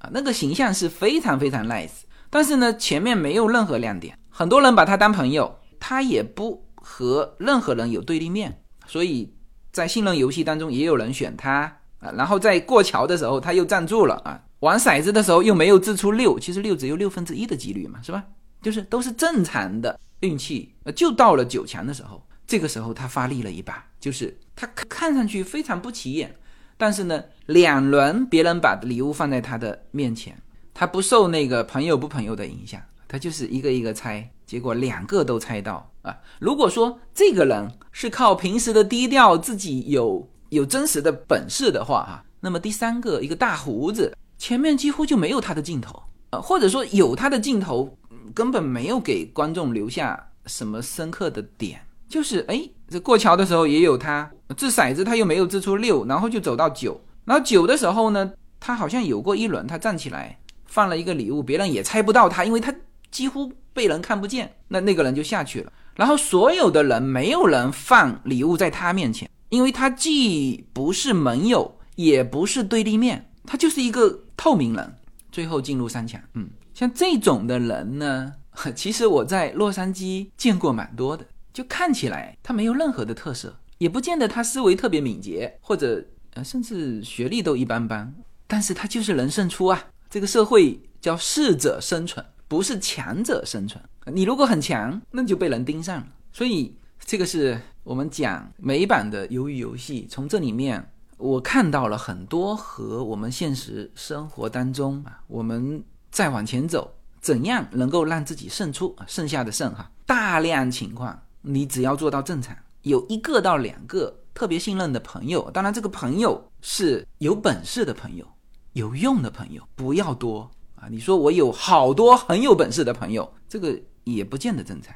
[0.00, 9.34] 啊，那个形象是非常非常 nice，但是呢，前面没有任何亮点，很多人把他当朋友，他也不和任何人有对立面，所以
[9.72, 11.78] 在信任游戏当中也有人选他。
[12.00, 18.22] 啊，然后在过桥的时候他又站住了啊，玩骰子的时候又没有掷出六，其实六只有六分之一的几率嘛，是吧？
[18.60, 26.34] 就是都是正常的运气，呃，就到了九强的时候，这个时候他发力了一把，就是他看上去非常不起眼，
[26.76, 30.36] 但是呢，两轮别人把礼物放在他的面前，
[30.74, 36.18] 他不受那个朋友不朋友的影响，他就是一个一个猜，结果两个都猜到啊。
[36.38, 40.28] 如果说这个人是靠平时的低调，自己有。
[40.52, 47.96] 有真实的本事的话，哈，那么第三个一个大胡子，前面几乎就没有他的镜头啊，或者说有他的镜头，
[48.34, 51.80] 根本没有给观众留下什么深刻的点。
[52.12, 62.74] 就是哎，这过桥的时候也有他掷骰子，他又没有掷出六，然后就走到九，然后九的时候呢，他好像有过一轮，他站起来放了一个礼物，别人也猜不到他，因为他
[63.10, 65.72] 几乎被人看不见，那那个人就下去了。
[65.96, 69.26] 然后所有的人没有人放礼物在他面前。
[69.48, 74.94] 因为他既不是盟友，也不是对立面，他就是一个透明人，
[75.30, 76.20] 最后进入三强。
[76.34, 78.32] 嗯，像这种的人呢，
[78.74, 88.14] 其实我在洛杉矶见过蛮多的，就看起来他没有任何的特色，也不见得他思维特别敏捷，或者呃甚至学历都一般般，
[88.46, 89.84] 但是他就是能胜出啊。
[90.10, 93.82] 这个社会叫适者生存，不是强者生存。
[94.06, 96.06] 你如果很强，那就被人盯上了。
[96.32, 97.60] 所以这个是。
[97.84, 108.94] 我们讲美版的鱿鱼游戏，从这里面我看到了很多和我们现实生活当中啊，我们再往前走，怎样能够让自己胜出？
[109.08, 118.26] 剩下的胜哈，大量情况你只要做到正常，有一个到两个特别信任的朋友，当然这个朋友是有本事的朋友，
[118.72, 120.88] 有用的朋友，不要多啊。
[120.90, 124.94] 你说我有好多很有本事的朋友，这个也不见得正常，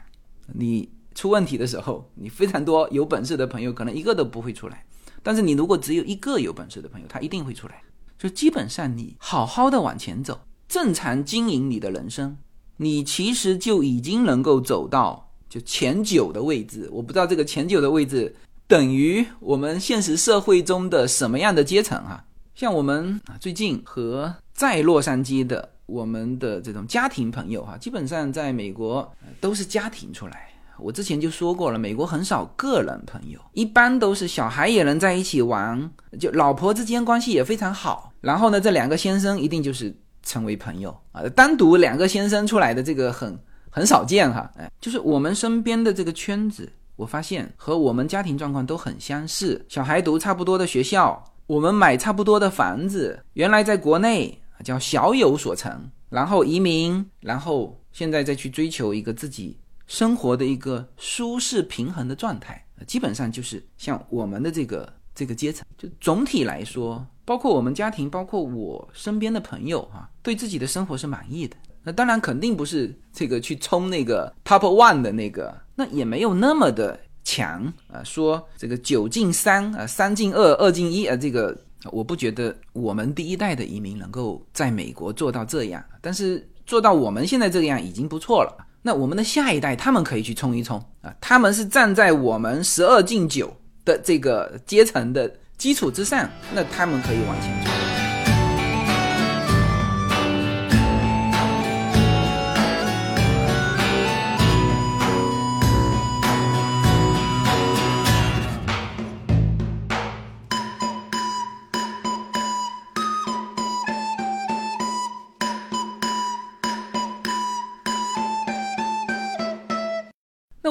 [0.55, 0.89] 你。
[1.17, 4.85] 出问题的时候，你非常多有本事的朋友可能一个都不会出来，
[5.23, 7.83] 但是你如果只有一个有本事的朋友，他一定会出来。
[8.19, 10.39] 就基本上你好好的往前走，
[10.69, 12.37] 正常经营你的人生，
[12.77, 15.26] 你其实就已经能够走到
[15.57, 16.87] 就前九的位置。
[16.93, 18.35] 我不知道这个前九的位置
[18.67, 22.23] 等于我们现实社会中的什么样的阶层啊？
[22.55, 30.51] 像我们啊最近和在洛杉矶的我们的这种家庭朋友哈，基本上在美国都是家庭出来。
[30.79, 35.91] 我之前就说过了，美国很少个人朋友，一般都是小孩也能在一起玩，
[36.21, 38.13] 就老婆之间关系也非常好。
[38.21, 41.23] 然后呢，这两个先生一定就是成为朋友啊。
[41.31, 43.39] 单独两个先生出来的这个很
[43.77, 44.51] 很少见哈。
[44.57, 49.63] 哎，就是我们身边的这个圈子，我发现和我们家庭状况都很相似。
[49.69, 59.59] 小孩读差不多的学校，我们买差不多的房子，原来在国内叫小有所成，然后移民，然后现在再去追求一个自己。
[59.87, 71.57] 生活的一个舒适平衡的状态，基本上就是像我们的这个这个阶层，就总体来说，包括我们家庭，包括我身边的朋友哈，对自己的生活是满意的。
[71.87, 78.03] 那当然肯定不是这个去冲那个 top one 的那个，那也没有那么的强啊。
[78.03, 81.57] 说这个九进三啊，三进二，二进一啊，这个
[81.93, 88.67] 我不觉得我们第一代的移民能够在美国做到这样，但是做到我们现在这个样已经不错了。
[88.83, 91.15] 那我们的下一代，他们可以去冲一冲啊！
[91.21, 97.86] 他们是站在我们十二进九的这个阶层的基础之上，那他们可以往前冲。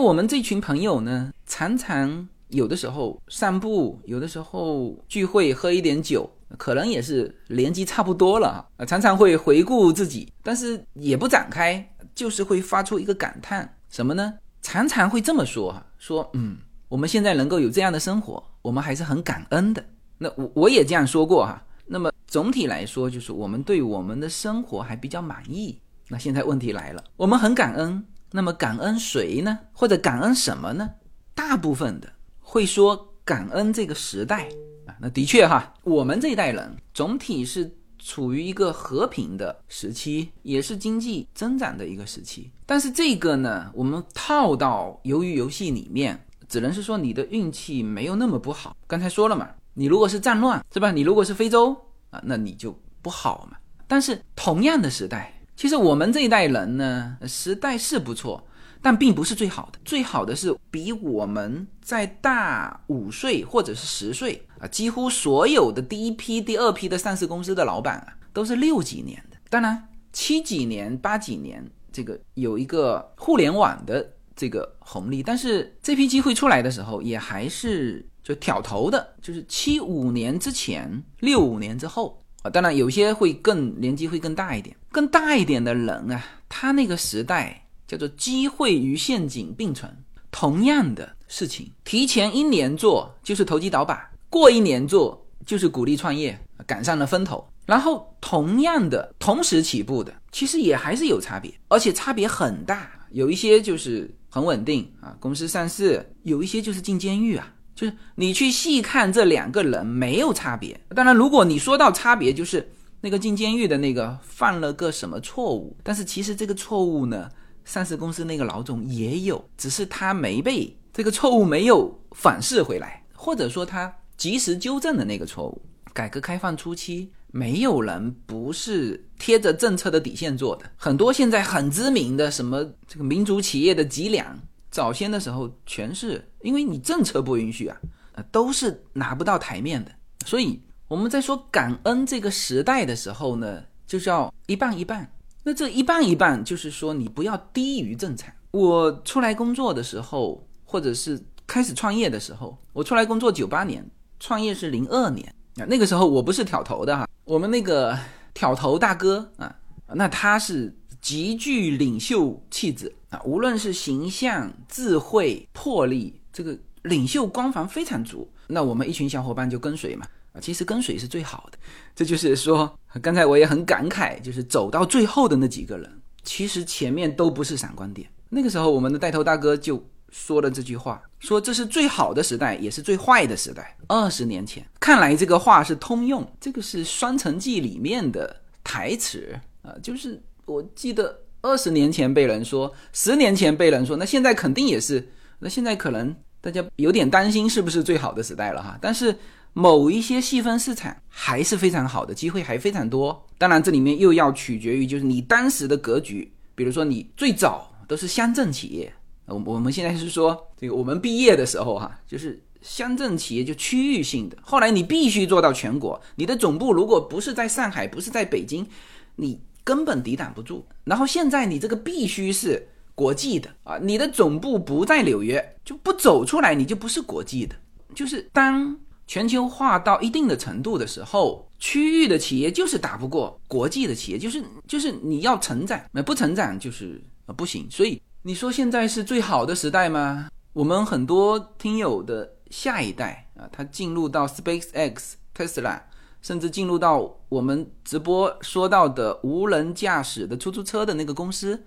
[0.05, 6.29] 我们这群朋友呢，常常有的时候散步，有的时候聚会喝一点酒，
[6.59, 11.83] 可能也是年纪差不多了啊，常常会回顾自己，但是也不展开，
[12.13, 14.31] 就是会发出一个感叹，什么呢？
[14.61, 19.83] 常常会这么说哈，说嗯，我们现在能够有这样的生活，我们还是很感恩的。
[20.19, 21.59] 那我我也这样说过哈。
[21.87, 25.79] 那么总体来说，就是我们对我们的生活还比较满意。
[26.09, 28.05] 那现在问题来了，我们很感恩，
[28.35, 29.57] 那么感恩谁呢？
[29.71, 30.89] 或者感恩什么呢？
[31.33, 32.09] 大部分的
[32.41, 34.49] 会说感恩这个时代
[34.85, 34.93] 啊。
[34.99, 42.51] 那的确哈，我们这一代人总体是处于一个和平的时期，也是经济增长的一个时期。
[42.65, 48.75] 但是这个呢，我们套到鱿鱼游戏里面，只能是说你的运气没有那么不好。
[48.85, 49.49] 刚才说了嘛。
[49.77, 50.91] 你如果是战乱，是吧？
[50.91, 51.75] 你如果是非洲
[52.09, 53.57] 啊，那你就不好嘛。
[53.87, 58.45] 但是同样的时代，其实我们这一代人呢，时代是不错，
[58.81, 59.79] 但并不是最好的。
[59.85, 69.37] 最好的是比我们在大五岁或者是十岁啊，几乎所有的第一批、第二批的上市公司的老板啊，都是六几年的。
[69.49, 78.05] 当然，七几年、八几年这个有一个互联网的这个红利，但是这批机会出来的时候，也还是。
[78.25, 82.49] 就挑头的，就是七五年之前，六五年之后啊。
[82.49, 89.93] 当然，有些会更年纪会更大一点，更大一点的人啊，他那个时代叫做机会与陷阱并存。
[90.31, 97.45] 同样的事情，提前一年做就是投机倒把，过一年做就是鼓励创业，赶上了风头。
[97.65, 102.89] 然后同样的，同时起步的，其实也还是有差别，而且差别很大。
[103.11, 107.51] 有一些就是很稳定啊，公司上市；有一些就是进监狱啊。
[107.75, 112.71] 就是你去细看这两个人没有差别，当然如果你说到差别，就是
[113.05, 117.29] 那个进监狱的那个犯了个什么错误，但是其实这个错误呢，
[117.63, 125.61] 上市公司那个老总也有，只是他没被这个错误没有反噬回来，或者说他及时纠正的那个错误。
[125.93, 134.35] 改革开放初期，没有人不是贴着政策的底线做的，很多现在很知名的什么这个民族企业的脊梁。
[134.71, 137.77] 早先的时候，全是因为你政策不允许啊，
[138.13, 139.91] 呃，都是拿不到台面的。
[140.25, 145.09] 所以我们在说感恩这个时代的时候呢，就是要一半一半。
[145.43, 148.31] 那这一半一半，就是说你不要低于正常。
[148.51, 153.83] 我出来工作的时候，或者是开始创业的时候，我出来工作九八年，
[154.19, 155.27] 创业是零二年
[155.57, 155.65] 啊。
[155.67, 157.97] 那个时候我不是挑头的哈，我们那个
[158.33, 159.55] 挑头大哥啊，
[159.87, 163.19] 那他是极具领袖气质啊。
[163.25, 168.27] 无论是形象、智慧、魄力，这个领袖光环非常足。
[168.47, 170.05] 那我们一群小伙伴就跟随嘛。
[170.35, 171.57] 啊，其实跟随是最好的。
[171.95, 175.89] 这就是说，刚才我也很感慨，就是走到最后的那几个人，
[176.23, 178.07] 其实前面都不是闪光点。
[178.29, 179.81] 那个时候，我们的带头大哥就
[180.11, 183.77] 说了这句话，说这是最好的时代，也是最坏的时代。
[183.87, 186.25] 二十年前，看来这个话是通用。
[186.41, 191.21] 这个是《双城记》里面的台词啊，就是我记得。
[191.41, 195.07] 二十年前被人说，十年前被人说，那现在肯定也是。
[195.37, 198.75] 那现在可能大家有点担心，是不是最好的时代了哈？
[198.81, 199.15] 但是
[199.55, 203.25] 某一些细分市场还是非常好的，机会还非常多。
[203.39, 206.31] 当然，这里面又要取决于就是你当时的格局。
[206.53, 208.93] 比如说，你最早都是乡镇企业，
[209.25, 214.37] 我我们现在是说这个我们毕业的时候哈，就是乡镇企业就区域性的。
[214.41, 218.67] 后来你必须做到全国，你的总部如果不是在上海，不是在北京，
[219.15, 219.41] 你。
[219.65, 220.63] 根本抵挡不住。
[220.83, 227.55] 然后现在你这个必须是国际的啊，你的总部不在纽约，就不走出来，你就不是国际的。
[227.95, 228.77] 就是当
[229.07, 237.67] 全球化到一定的程度的时候，区域的企业就是打不过国际的企业，就是就是你要成长，那不成长就是啊不行。
[237.69, 240.29] 所以你说现在是最好的时代吗？
[240.53, 245.81] 我们很多听友的下一代啊，他进入到 SpaceX、Tesla。
[246.21, 251.63] 甚至进入到我们直播说到的无人驾驶的出租车的那个公司，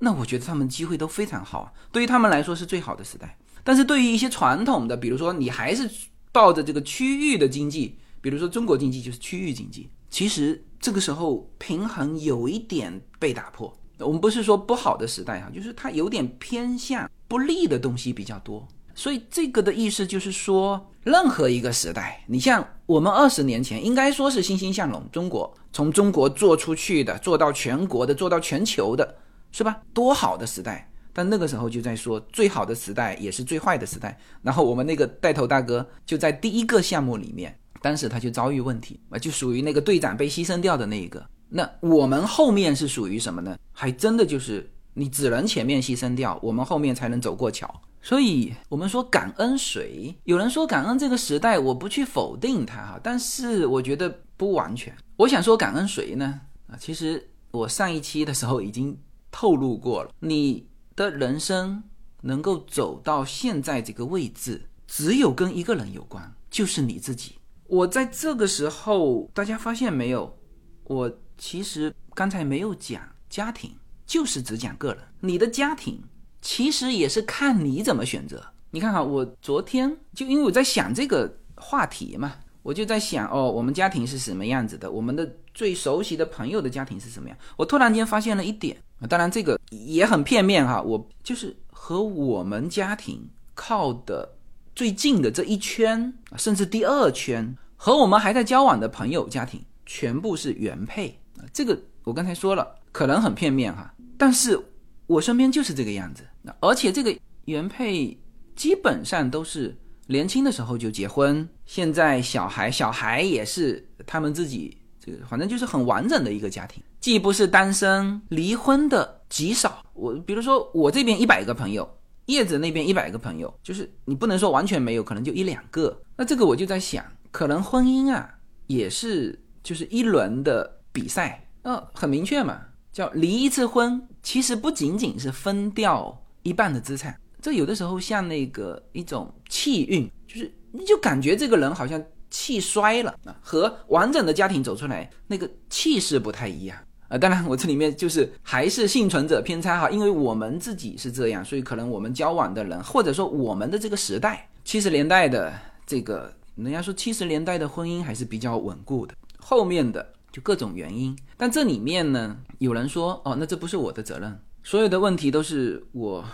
[0.00, 3.38] 那我觉得他们机会都非常好，对于他们来说是最好的时代。
[3.62, 5.88] 但是对于一些传统的，比如说你还是
[6.32, 13.72] 抱着这个区域的经济，比如说中国经济就是区域经济，其实这个时候平衡有一点被打破。
[13.98, 18.66] 我们不是说不好的时代哈，就是它有点偏向不利的东西比较多。
[18.94, 25.02] 所以这个的意思就是说，任何一个时代，你像我们二十年前，应该说是欣欣向荣。
[25.12, 29.16] 中国从中国做出去的，做到全国的，做到全球的，
[29.50, 29.80] 是吧？
[29.94, 30.91] 多好的时代！
[31.12, 34.18] 但那个时候就在说，最好的时代也是最坏的时代。
[34.42, 41.24] 然后我们那个带头大哥就在第一个项目里面，当时他就遭遇问题啊，就属于那个队长被牺牲掉的那一个。
[41.48, 43.56] 那我们后面是属于什么呢？
[43.72, 47.68] 还真的就是你只能前面牺牲掉，我们后面才能走过桥。
[48.00, 50.12] 所以，我们说感恩谁？
[50.24, 54.92] 有人说感恩这个时代，我不去否定它哈，但是我觉得不完全。
[55.18, 56.40] 我想说感恩谁呢？
[56.66, 58.98] 啊，其实我上一期的时候已经
[59.30, 61.82] 透露过了，你的人生
[62.22, 67.36] 能够走到现在这个位置，只有跟一个人有关，就是你自己。
[67.66, 70.38] 我在这个时候，大家发现没有？
[70.84, 73.74] 我其实刚才没有讲家庭，
[74.04, 75.02] 就是只讲个人。
[75.20, 76.02] 你的家庭
[76.40, 78.44] 其实也是看你怎么选择。
[78.70, 84.90] 你看哈，我昨天就因为我在想这个话题嘛，我就在想哦，我们家庭是什么样子的？
[84.90, 87.38] 我们的最熟悉的朋友的家庭是什么样？
[87.56, 88.76] 我突然间发现了一点，
[89.08, 90.80] 当然这个也很片面哈。
[90.80, 94.36] 我就是和我们家庭靠的
[94.74, 99.62] 最近的这一圈，甚至第二圈，和我们还在交往的朋友家庭。
[99.84, 104.58] 全部是原配啊，这个我刚才说了，可能很片面哈，但是
[105.06, 106.22] 我身边就是这个样子。
[106.60, 108.16] 而且这个原配
[108.56, 109.76] 基本上都是
[110.06, 119.84] 年轻的时候就结婚，现在小孩小孩也是他们自己这个，反正就是很完整的一个家庭，既不是单身，离婚的极少。
[119.94, 121.88] 我比如说我这边一百个朋友，
[122.26, 126.00] 叶子那边一百个朋友，就是你不能说完全没有，可能就一两个。
[126.16, 128.32] 那这个我就在想，可能婚姻啊
[128.66, 129.38] 也是。
[129.64, 146.76] 就是一轮的比赛，呃，很明确嘛，叫离一次婚，其实不仅仅是分掉一半的资产，这有的时候像那个一种气运，就是你就感觉这个人好像气衰了啊，和完整的家庭走出来那个气势不太一样
[147.08, 147.18] 啊。
[147.18, 155.52] 当然，我这里面就是还是幸存者偏差哈，因为我们自己是这样，所以可能我们交往的人，或者说我们的这个时代，七十年代的
[155.86, 159.14] 这个，人家说七十年代的婚姻还是比较稳固的。
[159.38, 166.24] 后面的就各种原因，但这里面呢，有人说哦，那这不是我的责任，所有的问题都是我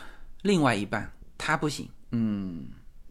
[0.43, 1.89] 另外一半他不行。
[2.13, 2.67] 嗯，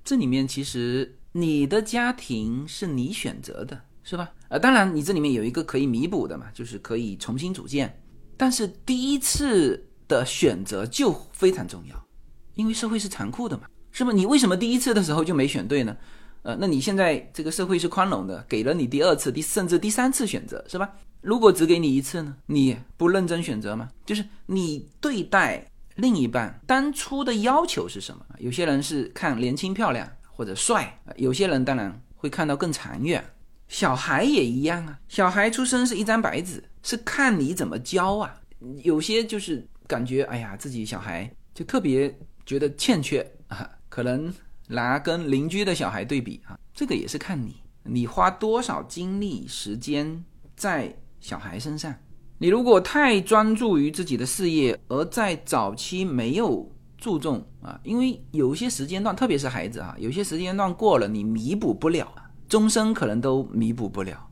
[0.05, 4.31] 这里面其实你的家庭是你选择的，是吧？
[4.49, 8.01] 呃，当然你这里面有一个可以弥补的嘛，就是可以重新组建。
[8.35, 12.07] 但是第一次的选择就非常重要，
[12.55, 14.11] 因为社会是残酷的嘛，是不？
[14.11, 15.95] 你为什么第一次的时候就没选对呢？
[16.41, 20.89] 呃，那你现在这个社会是宽容的，给了你第二次、第甚至第三次选择，是吧？
[21.21, 22.35] 如果只给你一次呢？
[22.47, 23.89] 你不认真选择吗？
[24.07, 28.25] 就是你对待另一半当初的要求是什么？
[28.39, 33.21] 有些人是看年轻漂亮或者帅，有些人当然会看到更长远。
[33.67, 38.39] 小孩也一样啊，小孩出生是一张白纸，是看你怎么教啊。
[38.83, 42.15] 有些就是感觉，哎呀，自己小孩就特别
[42.45, 44.31] 觉得欠缺啊，可能。
[44.69, 50.25] 拿跟邻居的小孩对比啊，这个也是看你，你花多少精力时间
[50.57, 51.95] 在小孩身上。
[52.37, 62.07] 你如果太专注于自己的事业，而在早期没有注重啊，因为有些时间段，特别是孩子啊，有些时间段过了，你弥补不了，
[62.49, 64.27] 终生可能都弥补不了。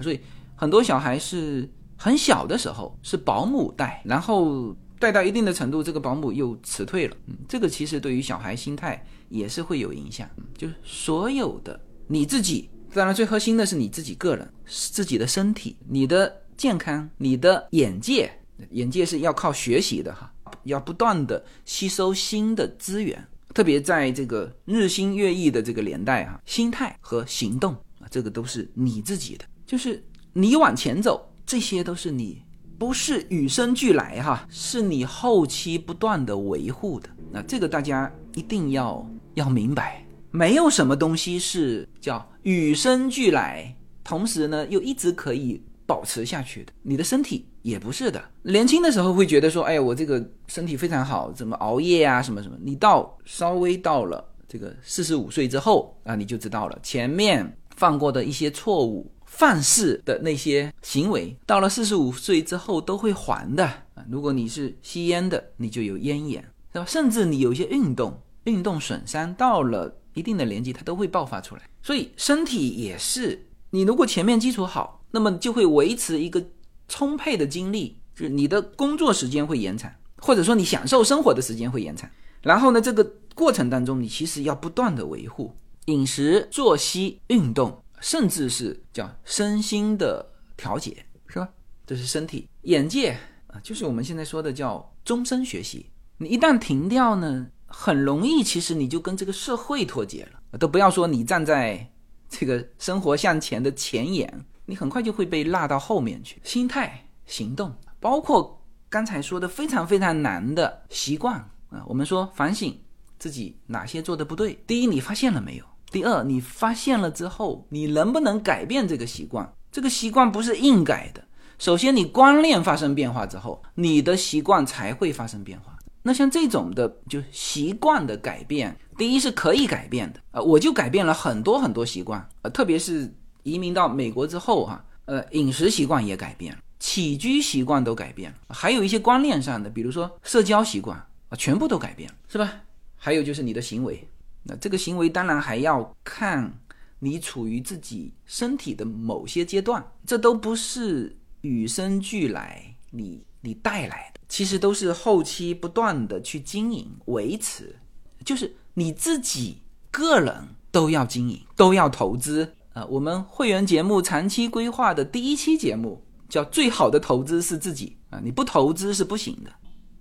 [0.00, 0.20] 所以
[0.54, 4.76] 很多小孩是很小的时候是保姆带，然后。
[4.96, 7.16] 带到一定的程度，这个保姆又辞退了。
[7.26, 10.26] 嗯，这个其实对于小孩心态也是会有影响。
[10.56, 18.32] 就是所有的你自己，当然最核心的是你自己个人自己的身体、你的健康、你的眼界，
[18.70, 20.32] 眼界是要靠学习的哈，
[20.64, 23.26] 要不断的吸收新的资源。
[23.54, 32.42] 特别在这个日新月异的这个年代啊，心态和行动啊，这个都是你自己的，就是你往前走，这些都是你。
[32.76, 37.08] 不是与生俱来哈，是你后期不断的维护的。
[37.30, 46.72] 那这个大家一定要要明白，没有什么东西是叫与生俱来，同时呢又一直可以保持下去的。
[46.82, 52.56] 你的身体也不是的，年轻的时候会觉得说，哎呀，我这个身体非常好，怎么熬夜啊，什么什么。
[52.62, 59.10] 你到稍微到了这个四十五岁之后啊，你就知道了前面犯过的一些错误。
[59.26, 64.04] 犯事的那些行为，到了四十五岁之后都会还的啊！
[64.08, 66.40] 如果你是吸烟的，你就有烟眼，
[66.72, 66.84] 是吧？
[66.86, 71.62] 甚至你有一些运动运动损伤，到了一定的年纪，它都会爆发出来。
[71.82, 76.44] 所以身体也是，你如果前面基础好，那么就会维持一个
[76.88, 79.88] 充沛的精力，就是你的工作时间会延长，
[80.18, 82.10] 或者说你享受生活的时间会延长。
[82.42, 83.02] 然后呢，这个
[83.34, 85.54] 过程当中，你其实要不断的维护
[85.86, 87.80] 饮食、作息、运动。
[88.00, 91.48] 甚至是叫身心的调节，是吧？
[91.86, 95.86] 这是身体、眼界啊，就是我们现在说的叫终身学习。
[96.18, 100.58] 你一旦停掉呢，很容易，其实你就跟这个社会脱节了。
[100.58, 101.90] 都不要说你站在
[102.28, 106.40] 这个生活向前的前沿，你很快就会被落到后面去。
[106.44, 111.36] 心态、行动，包括刚才说的非常非常难的习惯
[111.70, 112.78] 啊，我们说反省、
[113.18, 114.58] 自己哪些做的不对。
[114.66, 115.64] 第一，你发现了没有？
[115.90, 119.52] 第二，你发现了之后，你能不能改变这个习惯？
[119.70, 121.24] 这个习惯不是硬改的。
[121.58, 125.76] 首先，你观念发生变化之后，你的习惯才会发生变化。
[126.02, 142.52] 那像这种的，就习惯的改变，第一是可以改变的啊，我就改变了很多很多习惯呃，特别是移民到美国之后哈，呃，饮食习惯也改变了，起居习惯都改变了，还有一些观念上的，比如说社交习惯啊，全部都改变了，是吧？
[142.96, 144.06] 还有就是你的行为，
[144.42, 146.52] 那这个行为当然还要看
[146.98, 154.20] 你处于自己身体的某些阶段，这都不是与生俱来，你你带来的。
[154.26, 157.76] 其实都是后期不断的去经营维持，
[158.24, 159.58] 就是你自己
[159.90, 160.34] 个人
[160.72, 162.84] 都要经营，都要投资啊。
[162.84, 169.50] 我们会员节目长期规划的第一期节目叫“最好的投资是自己”啊，你不投资是不行的。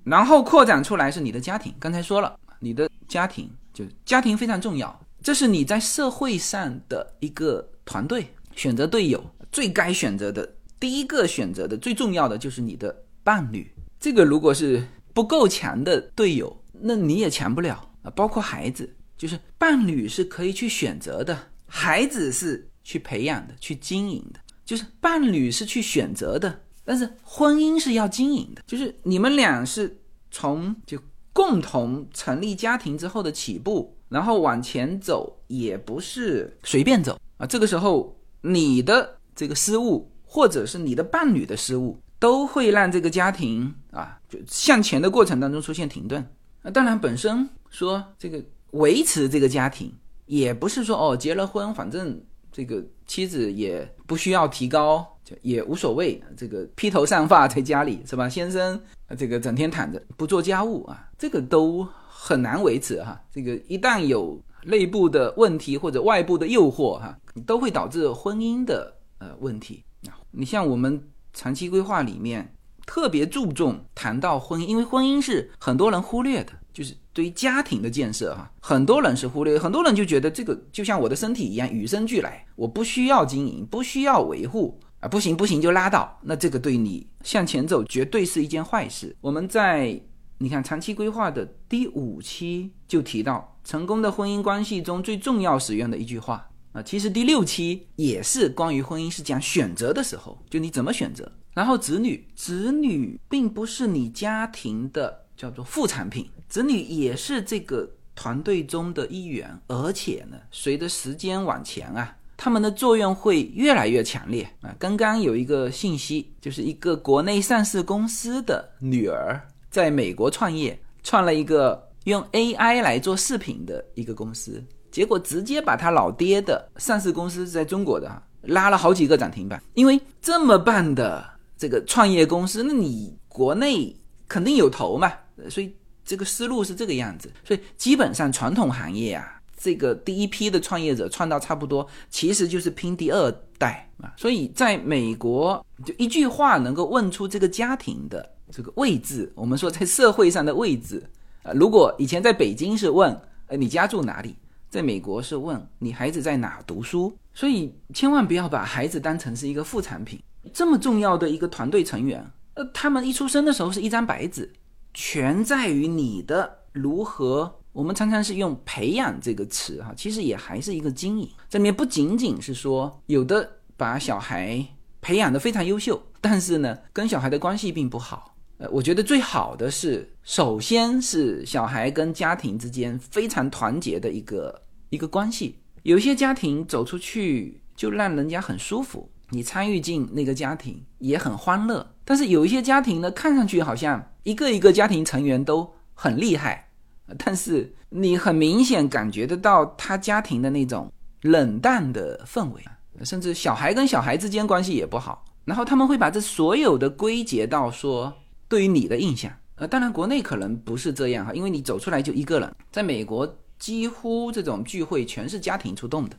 [0.04, 12.94] 然后扩展出来是你的家庭，刚才说了，你的家庭就家庭非常重要，这是你在社会上的一个团队，选择队友最该选择的第一个选择的最重要的就是你的
[13.24, 13.72] 伴侣。
[13.98, 18.12] 这个如果是不够强的队友，那你也强不了啊。
[18.14, 21.38] 包括孩子，就是伴侣是可以去选择的，
[21.76, 24.40] 孩子是去培养的、去经营的。
[24.64, 28.62] 就是伴侣是去选择的，但是婚姻是要经营的。
[28.68, 30.00] 就是你们俩是
[30.30, 31.00] 从就
[31.34, 37.48] 共同成立家庭之后的起步，然后往前走，也不是随便走啊。
[37.48, 42.00] 这个时候，你的这个失误，或者是你的伴侣的失误。
[42.20, 46.26] 都会让这个家庭啊，就向前的过程当中出现停顿。
[46.62, 49.94] 那当然，本身说这个维持这个家庭，
[50.36, 52.20] 也不是说哦，结了婚，反正
[52.52, 56.20] 这个妻子也不需要提高，就也无所谓。
[56.36, 58.28] 这个披头散发在家里是吧？
[58.28, 58.80] 先生
[59.18, 63.22] 这个整天躺着不做家务啊，这个都很难维持哈。
[63.32, 69.84] 这个一旦有内部的问题或者外部的诱惑哈，都会导致婚姻的呃问题。
[70.32, 71.02] 你像我们。
[71.36, 72.56] 长期规划里面
[72.86, 89.16] 特别注重谈到婚姻，因为婚姻是很多人忽略的，就是对于家庭的建设哈，很多人是忽略，很多人就觉得这个就像我的身体一样与生俱来，我不需要经营，不需要维护啊，不行不行就拉倒，那这个对你向前走绝对是一件坏事。
[89.22, 90.02] 我们在
[90.40, 96.50] 你看长期规划的第五期就提到，成功的婚姻关系中最重要使用的一句话。
[96.74, 101.32] 啊，其实第六期也是关于婚姻，是讲选择的时候，就你怎么选择。
[101.54, 114.72] 然后子女，子女并不是你家庭的叫做副产品，子女也是这个团队中的一员，而且呢，随着时间往前啊，他们的作用会越来越强烈啊。
[114.78, 119.42] 刚刚有一个信息，就是一个国内上市公司的女儿
[119.72, 124.64] 在美国创业，创了一个用 AI 来做视频的一个公司。
[124.92, 131.28] 结果直接把他老爹的上市公司在中国的拉了好几个涨停板，因为这么棒的
[131.58, 135.12] 这个创业公司，那你国内肯定有投嘛，
[135.50, 135.76] 所以
[136.06, 137.32] 这个思路是这个样子。
[137.44, 144.14] 所以基本上传统行业啊，这个第一批的创业者创到差不多，其实就是拼第二代啊。
[144.18, 151.04] 所以在美国，就一句话能够问出这个家庭的这个位置，我们说在社会上的位置
[151.44, 151.52] 啊。
[151.54, 154.36] 如果以前在北京是问，呃，你家住哪里？
[154.70, 160.20] 在美国是问你孩子在哪读书，所以千万不要把孩子当成是一个副产品。
[160.52, 162.26] 这么重要的一个团队成员，
[162.56, 164.52] 呃，他们一出生的时候是一张白纸，
[164.94, 167.60] 全在于你的如何。
[167.72, 171.28] 我们常常是用培养这个词哈，其实也还是一个经营。
[171.50, 174.64] 这里面不仅仅是说有的把小孩
[175.02, 178.36] 培养的非常优秀，但是呢，跟小孩的关系并不好。
[178.60, 185.58] 呃，我觉得最好的是，首先是小孩跟家庭之间非常团结的一个一个关系。
[185.82, 191.86] 有些家庭走出去就让人家很舒服，你参与进那个家庭也很欢乐。
[192.06, 196.70] 但是有一些家庭呢，看上去好像一个一个家庭成员都很厉害，
[197.18, 200.90] 但是你很明显感觉得到他家庭的那种
[201.24, 202.64] 冷淡的氛围，
[203.04, 205.26] 甚至小孩跟小孩之间关系也不好。
[205.44, 208.14] 然后他们会把这所有的归结到说。
[208.50, 216.16] 对于你的印象，呃，当然国内可能不是这样哈，因为你走出来就一个人，在美国几乎这种聚会全是家庭出动的，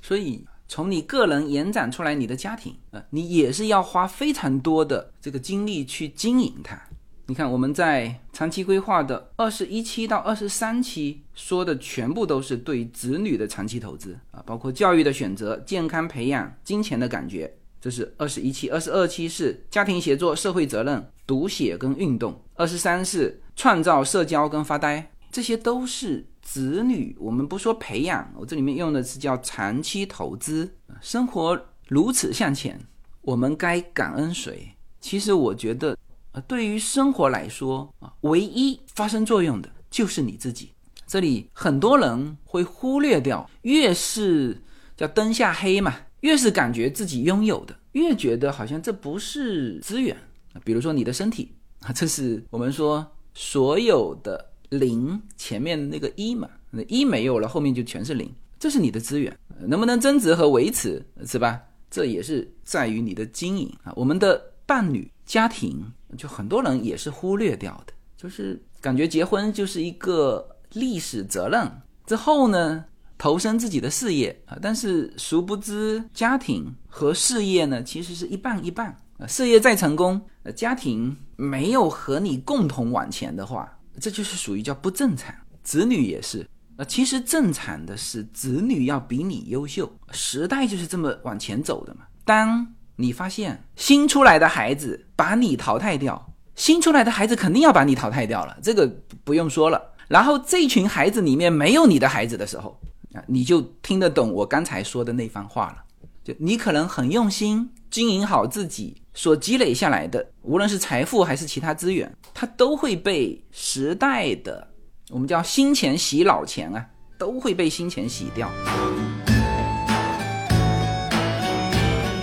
[0.00, 6.82] 所以从你个人延展出来你的家庭，呃，你也是要花非常多的这个精力去经营它。
[7.26, 17.54] 你看我们在长期规划的二十一期到二十三期说的全部都是对子女的长期投资啊，包括教育的选择、健康培养、金钱的感觉。
[17.78, 30.70] 这是二十一期，二十二期是家庭协作、社会责任、读写跟运动，二十三是创造、社交跟发呆，这些都是子女，我们不说培养，我这里面用的是叫长期投资。
[31.00, 32.78] 生活如此向前，
[33.22, 34.68] 我们该感恩谁？
[35.00, 35.96] 其实我觉得，
[36.32, 40.72] 呃，对于生活来说啊，唯一发生作用的就是你自己。
[41.06, 44.60] 这里很多人会忽略掉，越是
[44.94, 50.14] 叫灯下黑嘛，越是感觉自己拥有的，越觉得好像这不是资源。
[50.62, 61.60] 比如说你的身体啊，这是我们说所有的零前面那个一嘛，那一没有了，后面就全是零，这是你的资源，能不能增值和维持，是吧？
[61.90, 63.92] 这也是在于你的经营啊。
[63.94, 65.84] 我们的伴侣、家庭，
[66.16, 70.48] 就很多人也是忽略掉的，就是感觉结婚就是一个。
[70.74, 71.70] 历史责任
[72.06, 72.82] 之后呢，
[73.18, 78.96] 投身自己的事业啊，但是殊不知家庭和事业呢，其实是一半一半。
[79.28, 85.34] 事业再成功，呃，家庭没有和你共同往前的话，这就是属于叫不正常。
[85.62, 92.02] 子女也是，呃，其实正常的是子女要比你优秀，时代就是这么往前走的嘛。
[92.24, 98.86] 当你发现新出来的孩子把你淘汰掉，新出来的孩子肯定要把你淘汰掉了，这个
[99.24, 99.80] 不用说了。
[100.08, 102.78] 然后这群孩子里面没有你的孩子的时候，
[103.14, 105.76] 啊，你就听得懂我刚才说的那番话了。
[106.24, 114.66] 就你可能很用心经营好自己所积累下来的，无论是财富还是其他资源，它都会被时代的
[115.10, 116.86] 我们叫新钱洗老钱啊，
[117.18, 118.48] 都会被新钱洗掉。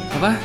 [0.10, 0.36] 好吧，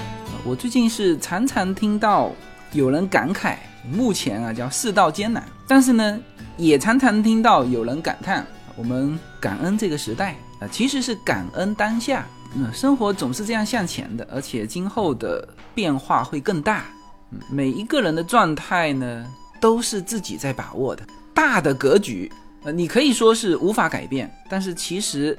[0.45, 2.31] 我最近是常常听到
[2.72, 3.57] 有人感慨，
[3.91, 6.20] 目前啊叫世道艰难，但是呢。
[6.57, 8.47] 也常常听到有人感叹
[8.79, 12.25] ：“我们感恩这个时代啊，其实是感恩当下。
[12.57, 16.84] 嗯，生活总是这样向前的，而且今后的变化会更大。
[17.30, 19.26] 嗯，每一个人的状态呢，
[19.61, 21.07] 都是自己在把握的。
[21.34, 22.30] 大的格局，
[22.62, 25.36] 呃，你可以说是无法改变，但是其实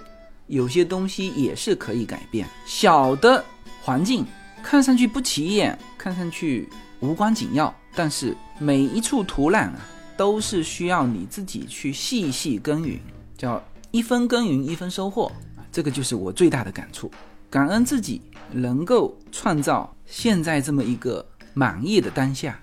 [0.48, 2.48] 有些东西也是可以改变。
[2.66, 3.44] 小的
[3.82, 4.26] 环境
[4.62, 6.68] 看上去不起眼，看上去
[7.00, 9.80] 无关紧要，但是每一处土壤啊。”
[10.18, 12.98] 都是需要你自己去细细耕耘，
[13.38, 13.62] 叫
[13.92, 15.30] 一分耕耘一分收获！
[15.76, 17.12] 这个就是我最大的感触。
[17.50, 22.58] 感恩自己能够创造现在这么一个满意的当下。